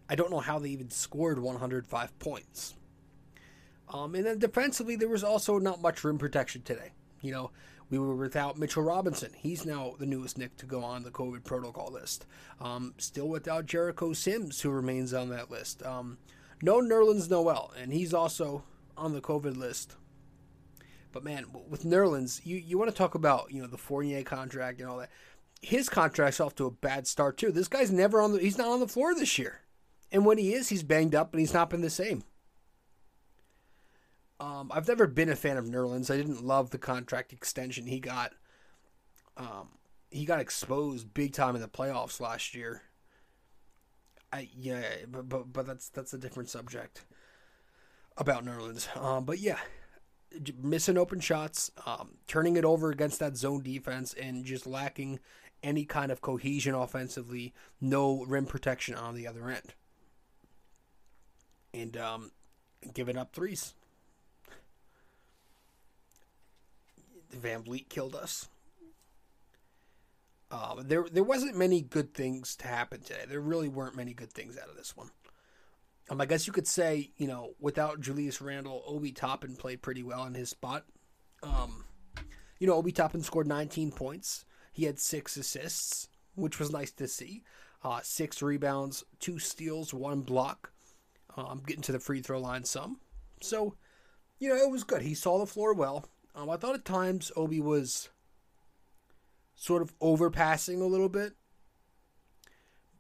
I 0.10 0.16
don't 0.16 0.32
know 0.32 0.40
how 0.40 0.58
they 0.58 0.70
even 0.70 0.90
scored 0.90 1.40
105 1.40 2.20
points. 2.20 2.76
Um, 3.90 4.16
and 4.16 4.26
then 4.26 4.40
defensively, 4.40 4.96
there 4.96 5.10
was 5.10 5.24
also 5.24 5.58
not 5.58 5.82
much 5.82 6.04
rim 6.04 6.18
protection 6.18 6.62
today. 6.62 6.92
You 7.22 7.32
know, 7.32 7.52
we 7.90 7.98
were 7.98 8.16
without 8.16 8.58
Mitchell 8.58 8.84
Robinson. 8.84 9.32
He's 9.36 9.66
now 9.66 9.96
the 9.98 10.06
newest 10.06 10.38
Knick 10.38 10.58
to 10.58 10.66
go 10.66 10.84
on 10.84 11.04
the 11.04 11.12
COVID 11.12 11.44
protocol 11.44 11.92
list. 11.92 12.26
Um, 12.62 12.94
still 12.98 13.28
without 13.28 13.66
Jericho 13.66 14.14
Sims, 14.14 14.62
who 14.62 14.70
remains 14.70 15.14
on 15.14 15.30
that 15.30 15.50
list. 15.50 15.84
Um, 15.84 16.20
no 16.62 16.82
Nerlens 16.82 17.30
Noel, 17.30 17.74
and 17.82 17.92
he's 17.92 18.14
also 18.14 18.64
on 18.96 19.14
the 19.14 19.22
COVID 19.22 19.58
list. 19.58 19.96
But 21.12 21.24
man, 21.24 21.48
with 21.68 21.84
Nerlens, 21.84 22.46
you, 22.46 22.58
you 22.58 22.78
want 22.78 22.92
to 22.92 22.96
talk 22.96 23.16
about 23.16 23.52
you 23.52 23.62
know 23.62 23.68
the 23.68 23.78
Fournier 23.78 24.24
contract 24.24 24.80
and 24.80 24.90
all 24.90 24.98
that. 24.98 25.10
His 25.62 25.90
contract's 25.90 26.40
off 26.40 26.56
to 26.56 26.66
a 26.66 26.72
bad 26.72 27.08
start 27.08 27.38
too. 27.38 27.52
This 27.52 27.68
guy's 27.68 27.92
never 27.92 28.22
on 28.22 28.34
the 28.34 28.40
he's 28.40 28.58
not 28.58 28.68
on 28.70 28.80
the 28.80 28.88
floor 28.88 29.16
this 29.16 29.40
year, 29.40 29.62
and 30.12 30.26
when 30.26 30.38
he 30.38 30.54
is, 30.54 30.70
he's 30.70 30.84
banged 30.84 31.16
up 31.16 31.34
and 31.34 31.40
he's 31.40 31.54
not 31.54 31.72
been 31.72 31.82
the 31.82 31.90
same. 31.90 32.24
Um, 34.40 34.72
I've 34.74 34.88
never 34.88 35.06
been 35.06 35.30
a 35.30 35.36
fan 35.36 35.58
of 35.58 35.66
Nerlens. 35.66 36.10
I 36.10 36.18
didn't 36.18 36.44
love 36.44 36.70
the 36.70 36.78
contract 36.78 37.34
extension 37.34 37.86
he 37.88 38.00
got. 38.00 38.34
Um, 39.36 39.70
he 40.12 40.26
got 40.26 40.40
exposed 40.40 41.14
big 41.14 41.34
time 41.34 41.56
in 41.56 41.62
the 41.62 41.68
playoffs 41.68 42.20
last 42.20 42.56
year. 42.56 42.84
I 44.32 44.50
yeah, 44.56 44.84
but 45.08 45.28
but, 45.28 45.52
but 45.52 45.66
that's 45.66 45.90
that's 45.90 46.14
a 46.14 46.18
different 46.18 46.50
subject 46.50 47.06
about 48.18 48.46
Nerlens. 48.46 48.96
Um, 48.96 49.26
but 49.26 49.40
yeah, 49.40 49.60
missing 50.62 50.98
open 50.98 51.20
shots, 51.20 51.72
um, 51.86 52.12
turning 52.28 52.56
it 52.56 52.66
over 52.66 52.92
against 52.92 53.20
that 53.20 53.38
zone 53.38 53.62
defense, 53.62 54.14
and 54.14 54.46
just 54.46 54.68
lacking 54.68 55.20
any 55.64 55.84
kind 55.84 56.12
of 56.12 56.22
cohesion 56.22 56.76
offensively. 56.76 57.54
No 57.82 58.24
rim 58.26 58.46
protection 58.46 58.96
on 58.96 59.16
the 59.16 59.28
other 59.28 59.50
end, 59.50 59.74
and 61.74 61.98
um, 61.98 62.32
giving 62.94 63.18
up 63.18 63.34
threes. 63.34 63.74
VanVleet 67.36 67.90
killed 67.90 68.16
us. 68.16 68.50
Uh, 70.52 70.82
there, 70.84 71.06
there 71.12 71.24
wasn't 71.24 71.56
many 71.56 71.82
good 71.82 72.14
things 72.14 72.56
to 72.56 72.68
happen 72.68 73.02
today. 73.02 73.26
There 73.28 73.40
really 73.40 73.70
weren't 73.70 73.96
many 73.96 74.14
good 74.14 74.34
things 74.34 74.58
out 74.58 74.70
of 74.70 74.76
this 74.76 74.98
one. 74.98 75.12
Um, 76.10 76.20
I 76.20 76.26
guess 76.26 76.48
you 76.48 76.54
could 76.54 76.68
say, 76.68 77.12
you 77.18 77.28
know, 77.28 77.52
without 77.60 78.02
Julius 78.02 78.42
Randle, 78.42 78.84
Obi 78.88 79.12
Toppin 79.12 79.56
played 79.56 79.84
pretty 79.84 80.02
well 80.02 80.26
in 80.26 80.34
his 80.34 80.50
spot. 80.50 80.86
Um, 81.44 81.86
you 82.60 82.66
know, 82.66 82.74
Obi 82.74 82.92
Toppin 82.92 83.22
scored 83.22 83.48
19 83.48 83.92
points. 83.92 84.44
He 84.74 84.86
had 84.86 85.00
six 85.00 85.38
assists, 85.38 86.10
which 86.36 86.60
was 86.60 86.72
nice 86.72 86.92
to 86.94 87.08
see. 87.08 87.44
Uh, 87.84 88.00
six 88.02 88.42
rebounds, 88.42 89.04
two 89.20 89.38
steals, 89.38 89.94
one 89.94 90.22
block. 90.22 90.72
I'm 91.38 91.60
getting 91.60 91.84
to 91.84 91.92
the 91.92 92.00
free 92.00 92.22
throw 92.22 92.40
line 92.40 92.66
some. 92.66 93.00
So, 93.42 93.76
you 94.40 94.50
know, 94.50 94.56
it 94.56 94.70
was 94.70 94.84
good. 94.84 95.04
He 95.04 95.14
saw 95.14 95.38
the 95.38 95.46
floor 95.46 95.74
well. 95.74 96.06
Um, 96.36 96.50
I 96.50 96.58
thought 96.58 96.76
at 96.76 96.86
times 96.86 97.32
Obi 97.36 97.60
was 97.60 98.10
sort 99.56 99.82
of 99.82 99.98
overpassing 100.00 100.82
a 100.82 100.86
little 100.86 101.10
bit, 101.10 101.34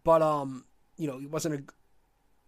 but 0.04 0.22
um, 0.22 0.66
you 0.98 1.08
know, 1.08 1.20
he 1.20 1.26
wasn't 1.26 1.56
ag- 1.56 1.74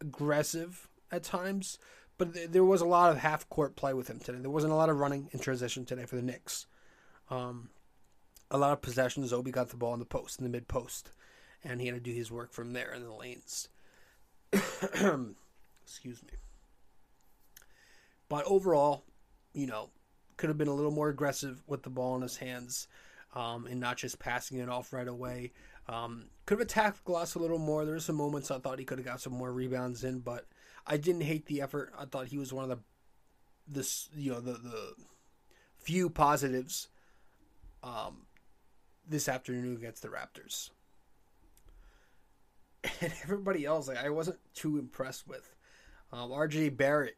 aggressive 0.02 0.90
at 1.12 1.24
times. 1.24 1.78
But 2.18 2.34
th- 2.34 2.52
there 2.52 2.66
was 2.66 2.82
a 2.82 2.86
lot 2.86 3.12
of 3.12 3.18
half 3.18 3.50
court 3.50 3.76
play 3.76 3.94
with 3.94 4.08
him 4.08 4.20
today. 4.20 4.38
There 4.40 4.52
wasn't 4.52 4.74
a 4.74 4.76
lot 4.76 4.90
of 4.90 5.00
running 5.00 5.30
in 5.32 5.40
transition 5.40 5.86
today 5.86 6.06
for 6.06 6.18
the 6.18 6.22
Knicks. 6.22 6.68
Um, 7.30 7.70
a 8.52 8.58
lot 8.58 8.74
of 8.74 8.82
possessions. 8.82 9.34
Obi 9.34 9.50
got 9.50 9.70
the 9.70 9.78
ball 9.78 9.94
in 9.94 10.00
the 10.00 10.06
post, 10.06 10.40
in 10.40 10.44
the 10.44 10.50
mid 10.50 10.68
post, 10.68 11.12
and 11.64 11.82
he 11.82 11.88
had 11.88 11.96
to 11.96 12.02
do 12.02 12.12
his 12.12 12.32
work 12.32 12.52
from 12.52 12.74
there 12.74 12.94
in 12.94 13.04
the 13.04 13.14
lanes. 13.14 13.70
Excuse 14.54 16.22
me. 16.24 16.34
But 18.30 18.46
overall, 18.46 19.04
you 19.54 19.68
know, 19.68 19.90
could 20.42 20.50
have 20.50 20.58
been 20.58 20.68
a 20.68 20.74
little 20.74 20.92
more 20.92 21.10
aggressive 21.10 21.62
with 21.68 21.84
the 21.84 21.90
ball 21.92 22.16
in 22.16 22.24
his 22.24 22.36
hands 22.36 22.88
um, 23.36 23.68
and 23.68 23.80
not 23.80 23.96
just 23.96 24.18
passing 24.18 24.58
it 24.58 24.70
off 24.70 24.92
right 24.92 25.08
away. 25.08 25.52
Um, 25.88 26.26
could 26.48 26.58
have 26.58 26.66
attacked 26.66 27.04
Glass 27.04 27.36
a 27.36 27.40
little 27.40 27.60
more. 27.60 27.86
There 27.86 27.94
were 27.94 28.00
some 28.00 28.16
moments 28.16 28.50
I 28.50 28.58
thought 28.58 28.80
he 28.80 28.86
could 28.86 28.98
have 28.98 29.06
got 29.06 29.22
some 29.22 29.34
more 29.34 29.54
rebounds 29.54 30.04
in, 30.04 30.18
but 30.18 30.48
I 30.88 30.98
didn't 30.98 31.22
hate 31.22 31.46
the 31.46 31.62
effort. 31.62 31.94
I 31.96 32.06
thought 32.06 32.26
he 32.26 32.40
was 32.40 32.52
one 32.52 32.64
of 32.64 32.70
the 32.72 32.80
this 33.68 34.10
you 34.18 34.32
know 34.32 34.40
the 34.42 34.54
the 34.54 34.94
few 35.78 36.10
positives 36.10 36.90
um, 37.84 38.26
this 39.08 39.30
afternoon 39.30 39.76
against 39.76 40.02
the 40.02 40.10
Raptors. 40.10 40.72
And 43.00 43.14
everybody 43.24 43.64
else, 43.64 43.88
like 43.88 44.04
I 44.04 44.10
wasn't 44.10 44.40
too 44.56 44.80
impressed 44.80 45.28
with. 45.28 45.56
Um, 46.12 46.32
R.J. 46.32 46.70
Barrett 46.70 47.16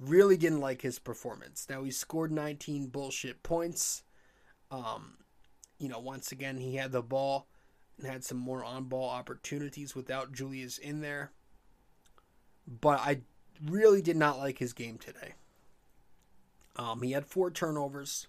really 0.00 0.36
didn't 0.36 0.60
like 0.60 0.82
his 0.82 0.98
performance. 0.98 1.66
Now 1.68 1.84
he 1.84 1.90
scored 1.90 2.32
19 2.32 2.86
bullshit 2.86 3.42
points. 3.42 4.02
Um, 4.70 5.18
you 5.78 5.88
know, 5.88 5.98
once 5.98 6.32
again 6.32 6.56
he 6.56 6.76
had 6.76 6.92
the 6.92 7.02
ball 7.02 7.46
and 7.98 8.06
had 8.06 8.24
some 8.24 8.38
more 8.38 8.64
on-ball 8.64 9.08
opportunities 9.08 9.94
without 9.94 10.32
Julius 10.32 10.78
in 10.78 11.00
there. 11.00 11.32
But 12.66 13.00
I 13.00 13.20
really 13.64 14.00
did 14.00 14.16
not 14.16 14.38
like 14.38 14.58
his 14.58 14.72
game 14.72 14.96
today. 14.98 15.34
Um, 16.76 17.02
he 17.02 17.12
had 17.12 17.26
four 17.26 17.50
turnovers. 17.50 18.26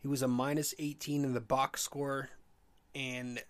He 0.00 0.08
was 0.08 0.22
a 0.22 0.28
minus 0.28 0.74
18 0.78 1.24
in 1.24 1.34
the 1.34 1.40
box 1.40 1.82
score, 1.82 2.30
and 2.94 3.42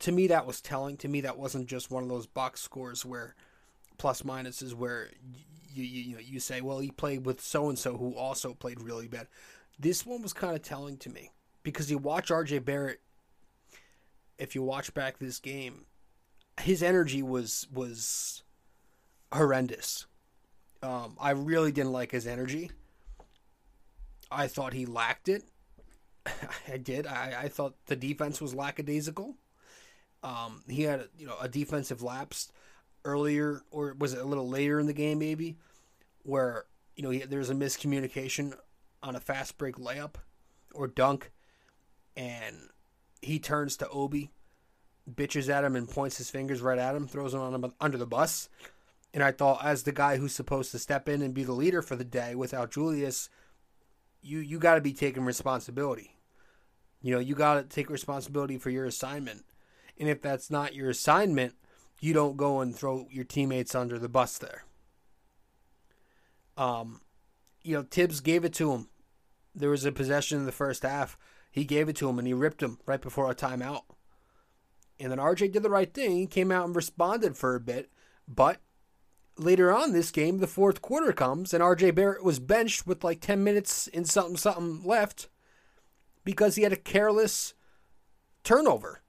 to 0.00 0.12
me 0.12 0.26
that 0.26 0.46
was 0.46 0.60
telling. 0.60 0.96
To 0.98 1.08
me 1.08 1.20
that 1.22 1.38
wasn't 1.38 1.66
just 1.66 1.90
one 1.90 2.02
of 2.02 2.08
those 2.08 2.26
box 2.26 2.60
scores 2.60 3.04
where 3.04 3.34
plus 3.98 4.24
minus 4.24 4.62
is 4.62 4.74
where 4.74 5.10
you 5.72 5.84
you, 5.84 6.02
you, 6.02 6.14
know, 6.14 6.20
you 6.20 6.40
say, 6.40 6.60
well, 6.60 6.78
he 6.78 6.90
played 6.90 7.26
with 7.26 7.40
so 7.40 7.68
and 7.68 7.78
so 7.78 7.96
who 7.96 8.14
also 8.14 8.54
played 8.54 8.80
really 8.80 9.08
bad. 9.08 9.26
This 9.78 10.06
one 10.06 10.22
was 10.22 10.32
kind 10.32 10.54
of 10.54 10.62
telling 10.62 10.96
to 10.98 11.10
me 11.10 11.32
because 11.62 11.90
you 11.90 11.98
watch 11.98 12.28
RJ 12.30 12.64
Barrett. 12.64 13.00
If 14.38 14.54
you 14.54 14.62
watch 14.62 14.94
back 14.94 15.18
this 15.18 15.38
game, 15.38 15.86
his 16.60 16.82
energy 16.82 17.22
was 17.22 17.66
was 17.72 18.42
horrendous. 19.32 20.06
Um, 20.82 21.16
I 21.20 21.30
really 21.30 21.72
didn't 21.72 21.92
like 21.92 22.12
his 22.12 22.26
energy. 22.26 22.70
I 24.30 24.48
thought 24.48 24.72
he 24.72 24.86
lacked 24.86 25.28
it. 25.28 25.44
I 26.68 26.76
did. 26.76 27.06
I, 27.06 27.42
I 27.42 27.48
thought 27.48 27.74
the 27.86 27.96
defense 27.96 28.40
was 28.40 28.54
lackadaisical. 28.54 29.36
Um, 30.22 30.62
he 30.68 30.82
had 30.82 31.08
you 31.18 31.26
know 31.26 31.36
a 31.40 31.48
defensive 31.48 32.02
lapse 32.02 32.50
earlier, 33.04 33.62
or 33.70 33.94
was 33.98 34.14
it 34.14 34.20
a 34.20 34.24
little 34.24 34.48
later 34.48 34.80
in 34.80 34.86
the 34.86 34.92
game, 34.92 35.18
maybe, 35.18 35.56
where 36.22 36.64
you 36.96 37.02
know 37.02 37.10
he, 37.10 37.20
there 37.20 37.38
was 37.38 37.50
a 37.50 37.54
miscommunication 37.54 38.54
on 39.02 39.16
a 39.16 39.20
fast 39.20 39.58
break 39.58 39.76
layup 39.76 40.14
or 40.74 40.86
dunk, 40.86 41.30
and 42.16 42.56
he 43.22 43.38
turns 43.38 43.76
to 43.76 43.88
Obi, 43.88 44.30
bitches 45.12 45.48
at 45.48 45.64
him, 45.64 45.76
and 45.76 45.88
points 45.88 46.18
his 46.18 46.30
fingers 46.30 46.62
right 46.62 46.78
at 46.78 46.96
him, 46.96 47.06
throws 47.06 47.34
him 47.34 47.40
on 47.40 47.54
him 47.54 47.72
under 47.80 47.98
the 47.98 48.06
bus. 48.06 48.48
And 49.12 49.22
I 49.22 49.30
thought, 49.30 49.64
as 49.64 49.84
the 49.84 49.92
guy 49.92 50.16
who's 50.16 50.34
supposed 50.34 50.72
to 50.72 50.78
step 50.78 51.08
in 51.08 51.22
and 51.22 51.32
be 51.32 51.44
the 51.44 51.52
leader 51.52 51.82
for 51.82 51.94
the 51.94 52.04
day 52.04 52.34
without 52.34 52.72
Julius, 52.72 53.28
you 54.22 54.38
you 54.38 54.58
got 54.58 54.74
to 54.74 54.80
be 54.80 54.92
taking 54.92 55.24
responsibility. 55.24 56.16
You 57.00 57.12
know, 57.12 57.20
you 57.20 57.34
got 57.34 57.54
to 57.54 57.62
take 57.62 57.90
responsibility 57.90 58.56
for 58.56 58.70
your 58.70 58.86
assignment. 58.86 59.44
And 60.00 60.08
if 60.08 60.22
that's 60.22 60.50
not 60.50 60.74
your 60.74 60.90
assignment, 60.90 61.54
you 62.00 62.12
don't 62.12 62.36
go 62.36 62.60
and 62.60 62.74
throw 62.74 63.06
your 63.10 63.24
teammates 63.24 63.74
under 63.74 63.98
the 63.98 64.08
bus 64.08 64.38
there. 64.38 64.64
Um, 66.56 67.00
you 67.62 67.74
know, 67.74 67.82
Thibs 67.82 68.20
gave 68.20 68.44
it 68.44 68.52
to 68.54 68.72
him. 68.72 68.88
There 69.54 69.70
was 69.70 69.84
a 69.84 69.92
possession 69.92 70.38
in 70.38 70.46
the 70.46 70.52
first 70.52 70.82
half. 70.82 71.16
He 71.50 71.64
gave 71.64 71.88
it 71.88 71.96
to 71.96 72.08
him 72.08 72.18
and 72.18 72.26
he 72.26 72.34
ripped 72.34 72.62
him 72.62 72.78
right 72.86 73.00
before 73.00 73.30
a 73.30 73.34
timeout. 73.34 73.82
And 75.00 75.10
then 75.10 75.18
RJ 75.18 75.52
did 75.52 75.62
the 75.62 75.70
right 75.70 75.92
thing. 75.92 76.16
He 76.16 76.26
came 76.26 76.52
out 76.52 76.66
and 76.66 76.76
responded 76.76 77.36
for 77.36 77.54
a 77.54 77.60
bit. 77.60 77.90
But 78.28 78.60
later 79.36 79.72
on 79.72 79.92
this 79.92 80.10
game, 80.10 80.38
the 80.38 80.46
fourth 80.46 80.82
quarter 80.82 81.12
comes 81.12 81.54
and 81.54 81.62
RJ 81.62 81.94
Barrett 81.94 82.24
was 82.24 82.38
benched 82.38 82.86
with 82.86 83.04
like 83.04 83.20
10 83.20 83.42
minutes 83.42 83.88
and 83.92 84.08
something 84.08 84.36
something 84.36 84.82
left 84.84 85.28
because 86.24 86.56
he 86.56 86.62
had 86.62 86.72
a 86.72 86.76
careless 86.76 87.54
turnover 88.42 89.00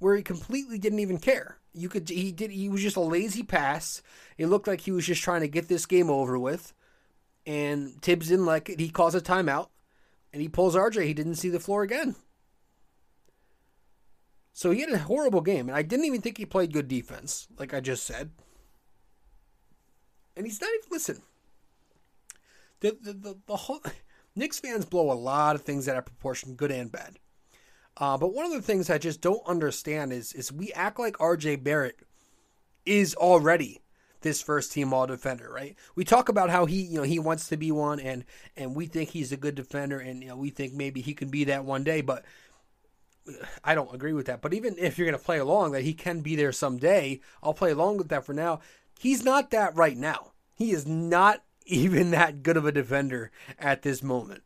where 0.00 0.16
he 0.16 0.22
completely 0.22 0.78
didn't 0.78 0.98
even 0.98 1.18
care. 1.18 1.58
You 1.72 1.88
could 1.88 2.08
he 2.08 2.32
did 2.32 2.50
he 2.50 2.68
was 2.68 2.82
just 2.82 2.96
a 2.96 3.00
lazy 3.00 3.44
pass. 3.44 4.02
It 4.36 4.48
looked 4.48 4.66
like 4.66 4.80
he 4.80 4.90
was 4.90 5.06
just 5.06 5.22
trying 5.22 5.42
to 5.42 5.48
get 5.48 5.68
this 5.68 5.86
game 5.86 6.10
over 6.10 6.36
with. 6.38 6.74
And 7.46 8.02
Thibs 8.02 8.28
didn't 8.28 8.46
like 8.46 8.68
it. 8.68 8.80
He 8.80 8.90
calls 8.90 9.14
a 9.14 9.20
timeout 9.20 9.68
and 10.32 10.42
he 10.42 10.48
pulls 10.48 10.74
RJ. 10.74 11.04
He 11.04 11.14
didn't 11.14 11.36
see 11.36 11.48
the 11.48 11.60
floor 11.60 11.82
again. 11.82 12.16
So 14.52 14.72
he 14.72 14.80
had 14.80 14.90
a 14.90 14.98
horrible 14.98 15.40
game, 15.40 15.68
and 15.68 15.76
I 15.76 15.82
didn't 15.82 16.06
even 16.06 16.20
think 16.20 16.36
he 16.36 16.44
played 16.44 16.72
good 16.72 16.88
defense, 16.88 17.46
like 17.56 17.72
I 17.72 17.80
just 17.80 18.04
said. 18.04 18.30
And 20.36 20.44
he's 20.44 20.60
not 20.60 20.70
even 20.78 20.90
listen. 20.90 21.22
The 22.80 22.96
the 23.00 23.12
the, 23.12 23.36
the 23.46 23.56
whole 23.56 23.80
Knicks 24.36 24.60
fans 24.60 24.84
blow 24.84 25.10
a 25.10 25.14
lot 25.14 25.54
of 25.54 25.62
things 25.62 25.88
out 25.88 25.96
of 25.96 26.04
proportion, 26.04 26.56
good 26.56 26.70
and 26.70 26.90
bad. 26.90 27.19
Uh, 28.00 28.16
but 28.16 28.34
one 28.34 28.46
of 28.46 28.52
the 28.52 28.62
things 28.62 28.88
I 28.88 28.98
just 28.98 29.20
don't 29.20 29.46
understand 29.46 30.12
is 30.12 30.32
is 30.32 30.50
we 30.50 30.72
act 30.72 30.98
like 30.98 31.18
RJ 31.18 31.62
Barrett 31.62 32.00
is 32.86 33.14
already 33.14 33.82
this 34.22 34.42
first 34.42 34.72
team 34.72 34.92
all 34.92 35.06
defender, 35.06 35.50
right? 35.52 35.76
We 35.94 36.04
talk 36.04 36.28
about 36.28 36.50
how 36.50 36.66
he, 36.66 36.82
you 36.82 36.96
know, 36.96 37.02
he 37.02 37.18
wants 37.18 37.48
to 37.48 37.56
be 37.56 37.70
one 37.70 38.00
and 38.00 38.24
and 38.56 38.74
we 38.74 38.86
think 38.86 39.10
he's 39.10 39.32
a 39.32 39.36
good 39.36 39.54
defender 39.54 39.98
and 39.98 40.22
you 40.22 40.30
know, 40.30 40.36
we 40.36 40.50
think 40.50 40.72
maybe 40.72 41.02
he 41.02 41.14
can 41.14 41.28
be 41.28 41.44
that 41.44 41.64
one 41.64 41.84
day, 41.84 42.00
but 42.00 42.24
I 43.62 43.74
don't 43.74 43.94
agree 43.94 44.14
with 44.14 44.26
that. 44.26 44.40
But 44.40 44.54
even 44.54 44.76
if 44.78 44.98
you're 44.98 45.06
going 45.06 45.18
to 45.18 45.24
play 45.24 45.38
along 45.38 45.72
that 45.72 45.82
he 45.82 45.92
can 45.92 46.20
be 46.20 46.36
there 46.36 46.52
someday, 46.52 47.20
I'll 47.42 47.54
play 47.54 47.70
along 47.70 47.98
with 47.98 48.08
that 48.08 48.24
for 48.24 48.32
now. 48.32 48.60
He's 48.98 49.24
not 49.24 49.50
that 49.50 49.76
right 49.76 49.96
now. 49.96 50.32
He 50.54 50.72
is 50.72 50.86
not 50.86 51.42
even 51.66 52.10
that 52.10 52.42
good 52.42 52.56
of 52.56 52.66
a 52.66 52.72
defender 52.72 53.30
at 53.58 53.82
this 53.82 54.02
moment. 54.02 54.42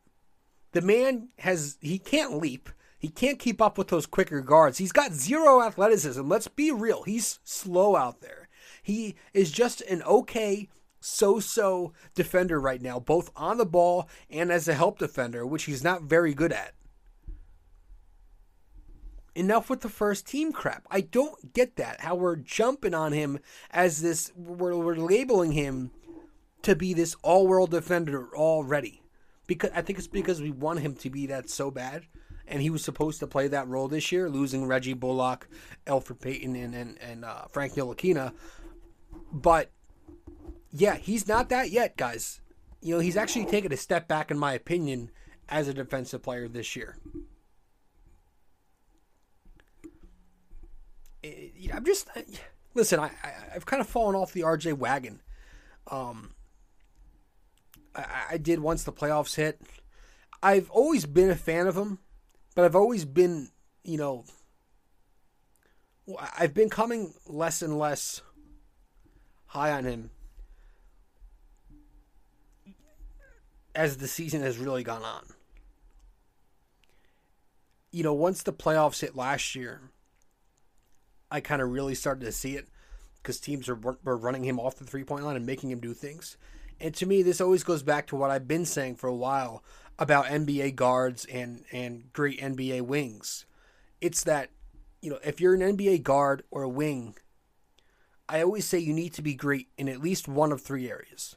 The 0.73 0.83
man 0.83 1.29
has, 1.39 1.79
he 1.81 1.99
can't 1.99 2.39
leap. 2.39 2.69
He 3.05 3.11
can't 3.11 3.39
keep 3.39 3.61
up 3.61 3.77
with 3.77 3.89
those 3.89 4.07
quicker 4.07 4.41
guards. 4.41 4.79
He's 4.79 4.91
got 4.91 5.13
zero 5.13 5.61
athleticism. 5.61 6.27
Let's 6.27 6.49
be 6.49 6.71
real. 6.71 7.03
He's 7.03 7.39
slow 7.45 7.97
out 7.97 8.23
there. 8.23 8.49
He 8.83 9.15
is 9.35 9.51
just 9.51 9.83
an 9.83 10.03
okay, 10.05 10.71
so 11.01 11.39
so 11.39 11.93
defender 12.15 12.59
right 12.59 12.81
now, 12.81 12.99
both 12.99 13.31
on 13.37 13.59
the 13.59 13.67
ball 13.67 14.09
and 14.31 14.51
as 14.51 14.69
a 14.69 14.73
help 14.73 14.99
defender, 14.99 15.45
which 15.45 15.65
he's 15.65 15.85
not 15.85 16.05
very 16.05 16.33
good 16.33 16.51
at. 16.51 16.73
Enough 19.35 19.69
with 19.69 19.83
the 19.83 19.91
first 19.91 20.27
team 20.27 20.51
crap. 20.51 20.87
I 20.91 21.03
don't 21.03 21.53
get 21.53 21.77
that. 21.77 22.01
How 22.01 22.15
we're 22.15 22.37
jumping 22.37 22.95
on 22.95 23.13
him 23.13 23.39
as 23.71 24.01
this, 24.01 24.33
we're, 24.35 24.79
we're 24.79 24.97
labeling 24.97 25.53
him 25.53 25.91
to 26.63 26.75
be 26.75 26.95
this 26.95 27.17
all 27.23 27.47
world 27.47 27.71
defender 27.71 28.35
already. 28.35 29.03
Because 29.47 29.73
I 29.75 29.83
think 29.83 29.99
it's 29.99 30.09
because 30.09 30.41
we 30.41 30.53
want 30.53 30.81
him 30.81 30.95
to 30.95 31.11
be 31.11 31.27
that 31.27 31.51
so 31.51 31.71
bad 31.71 32.07
and 32.47 32.61
he 32.61 32.71
was 32.71 32.85
supposed 32.85 33.21
to 33.21 33.27
play 33.27 33.49
that 33.49 33.69
role 33.69 33.89
this 33.89 34.13
year, 34.13 34.29
losing 34.29 34.67
Reggie 34.67 34.93
Bullock, 34.93 35.49
Elfrid 35.87 36.21
Payton, 36.21 36.57
and 36.57 36.75
and, 36.75 36.99
and 37.01 37.25
uh, 37.25 37.45
Frank 37.51 37.75
Ntilikina. 37.75 38.33
But 39.33 39.71
yeah, 40.73 40.97
he's 40.97 41.27
not 41.27 41.49
that 41.49 41.71
yet, 41.71 41.97
guys. 41.97 42.41
You 42.81 42.95
know, 42.95 43.01
he's 43.01 43.17
actually 43.17 43.47
taken 43.47 43.73
a 43.73 43.77
step 43.77 44.09
back, 44.09 44.31
in 44.31 44.39
my 44.39 44.53
opinion, 44.53 45.11
as 45.49 45.69
a 45.69 45.75
defensive 45.75 46.23
player 46.23 46.49
this 46.49 46.77
year. 46.77 46.99
I'm 51.73 51.85
just 51.85 52.09
listen. 52.75 53.01
I, 53.01 53.11
I 53.23 53.53
have 53.55 53.65
kind 53.65 53.81
of 53.81 53.89
fallen 53.89 54.15
off 54.15 54.33
the 54.33 54.43
RJ 54.43 54.75
wagon. 54.75 55.23
Um, 55.91 56.35
I, 57.95 58.25
I 58.33 58.37
did 58.37 58.61
once 58.61 58.85
the 58.85 58.93
playoffs 58.93 59.37
hit. 59.37 59.61
I've 60.43 60.69
always 60.71 61.07
been 61.07 61.31
a 61.31 61.37
fan 61.37 61.67
of 61.67 61.77
him 61.77 61.99
but 62.55 62.65
I've 62.65 62.77
always 62.77 63.05
been, 63.05 63.49
you 63.83 63.99
know, 63.99 64.25
I've 66.39 66.55
been 66.55 66.71
coming 66.71 67.15
less 67.27 67.63
and 67.63 67.79
less 67.79 68.23
high 69.47 69.73
on 69.73 69.85
him 69.85 70.11
as 73.75 73.97
the 73.97 74.09
season 74.09 74.43
has 74.43 74.59
really 74.59 74.85
gone 74.85 75.03
on. 75.03 75.25
You 77.91 78.03
know, 78.03 78.13
once 78.13 78.43
the 78.43 78.53
playoffs 78.53 79.01
hit 79.01 79.17
last 79.17 79.55
year, 79.55 79.81
I 81.31 81.41
kind 81.41 81.63
of 81.63 81.71
really 81.71 81.95
started 81.95 82.25
to 82.25 82.33
see 82.33 82.57
it 82.57 82.69
because 83.23 83.41
teams 83.41 83.69
are, 83.69 83.77
were 83.77 84.17
running 84.17 84.45
him 84.45 84.61
off 84.61 84.77
the 84.77 84.85
three 84.85 85.05
point 85.05 85.25
line 85.25 85.37
and 85.37 85.47
making 85.47 85.71
him 85.71 85.81
do 85.81 85.95
things. 85.95 86.37
And 86.81 86.95
to 86.97 87.07
me, 87.07 87.23
this 87.23 87.41
always 87.41 87.65
goes 87.65 87.83
back 87.83 88.07
to 88.09 88.17
what 88.17 88.31
I've 88.31 88.49
been 88.49 88.67
saying 88.67 88.97
for 88.97 89.07
a 89.07 89.15
while 89.15 89.63
about 89.99 90.27
NBA 90.27 90.75
guards 90.75 91.25
and 91.27 91.65
and 91.73 92.13
great 92.13 92.41
NBA 92.41 92.83
wings. 92.83 93.47
It's 94.01 94.25
that 94.25 94.51
you 95.01 95.11
know, 95.11 95.19
if 95.23 95.41
you're 95.41 95.55
an 95.55 95.77
NBA 95.77 96.03
guard 96.03 96.45
or 96.51 96.63
a 96.63 96.69
wing, 96.69 97.15
I 98.29 98.43
always 98.43 98.65
say 98.65 98.79
you 98.79 98.95
need 98.95 99.13
to 99.15 99.23
be 99.23 99.35
great 99.35 99.69
in 99.77 99.89
at 99.89 100.01
least 100.01 100.29
one 100.29 100.51
of 100.51 100.63
three 100.63 100.91
areas. 100.91 101.37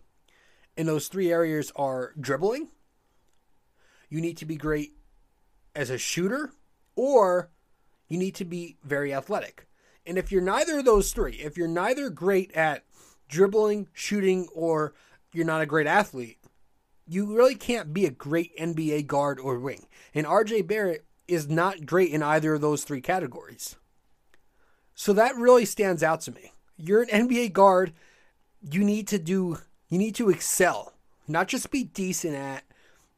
And 0.78 0.88
those 0.88 1.08
three 1.08 1.32
areas 1.32 1.72
are 1.76 2.14
dribbling, 2.20 2.70
you 4.10 4.22
need 4.22 4.38
to 4.38 4.46
be 4.46 4.56
great 4.56 4.94
as 5.76 5.90
a 5.90 5.98
shooter, 5.98 6.52
or 6.96 7.50
you 8.08 8.18
need 8.18 8.36
to 8.36 8.46
be 8.46 8.78
very 8.84 9.14
athletic. 9.14 9.68
And 10.06 10.18
if 10.18 10.32
you're 10.32 10.42
neither 10.42 10.80
of 10.80 10.86
those 10.86 11.12
three, 11.12 11.34
if 11.34 11.58
you're 11.58 11.68
neither 11.68 12.10
great 12.10 12.54
at 12.54 12.86
dribbling, 13.28 13.90
shooting, 13.92 14.48
or 14.54 14.94
you're 15.34 15.46
not 15.46 15.62
a 15.62 15.66
great 15.66 15.88
athlete, 15.88 16.38
you 17.08 17.36
really 17.36 17.56
can't 17.56 17.94
be 17.94 18.06
a 18.06 18.12
great 18.12 18.56
NBA 18.58 19.08
guard 19.08 19.40
or 19.40 19.60
wing. 19.60 19.88
And 20.14 20.28
RJ 20.28 20.67
Barrett 20.67 21.06
is 21.28 21.48
not 21.48 21.86
great 21.86 22.12
in 22.12 22.22
either 22.22 22.54
of 22.54 22.62
those 22.62 22.84
three 22.84 23.02
categories. 23.02 23.76
So 24.93 25.13
that 25.13 25.36
really 25.36 25.65
stands 25.65 26.04
out 26.04 26.22
to 26.22 26.32
me. 26.32 26.52
You're 26.78 27.04
an 27.04 27.28
NBA 27.28 27.54
guard, 27.54 27.93
you 28.62 28.84
need 28.84 29.08
to 29.10 29.20
do 29.20 29.60
you 29.89 29.98
need 29.98 30.15
to 30.15 30.30
excel, 30.30 30.93
not 31.28 31.48
just 31.48 31.72
be 31.72 31.86
decent 31.86 32.36
at 32.36 32.63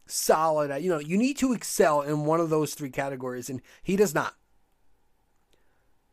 solid 0.06 0.70
at, 0.72 0.84
you 0.84 0.90
know, 0.90 1.00
you 1.00 1.18
need 1.18 1.38
to 1.38 1.54
excel 1.54 2.02
in 2.02 2.26
one 2.26 2.40
of 2.40 2.50
those 2.50 2.74
three 2.76 2.90
categories 2.90 3.50
and 3.50 3.62
he 3.82 3.96
does 3.96 4.14
not. 4.14 4.36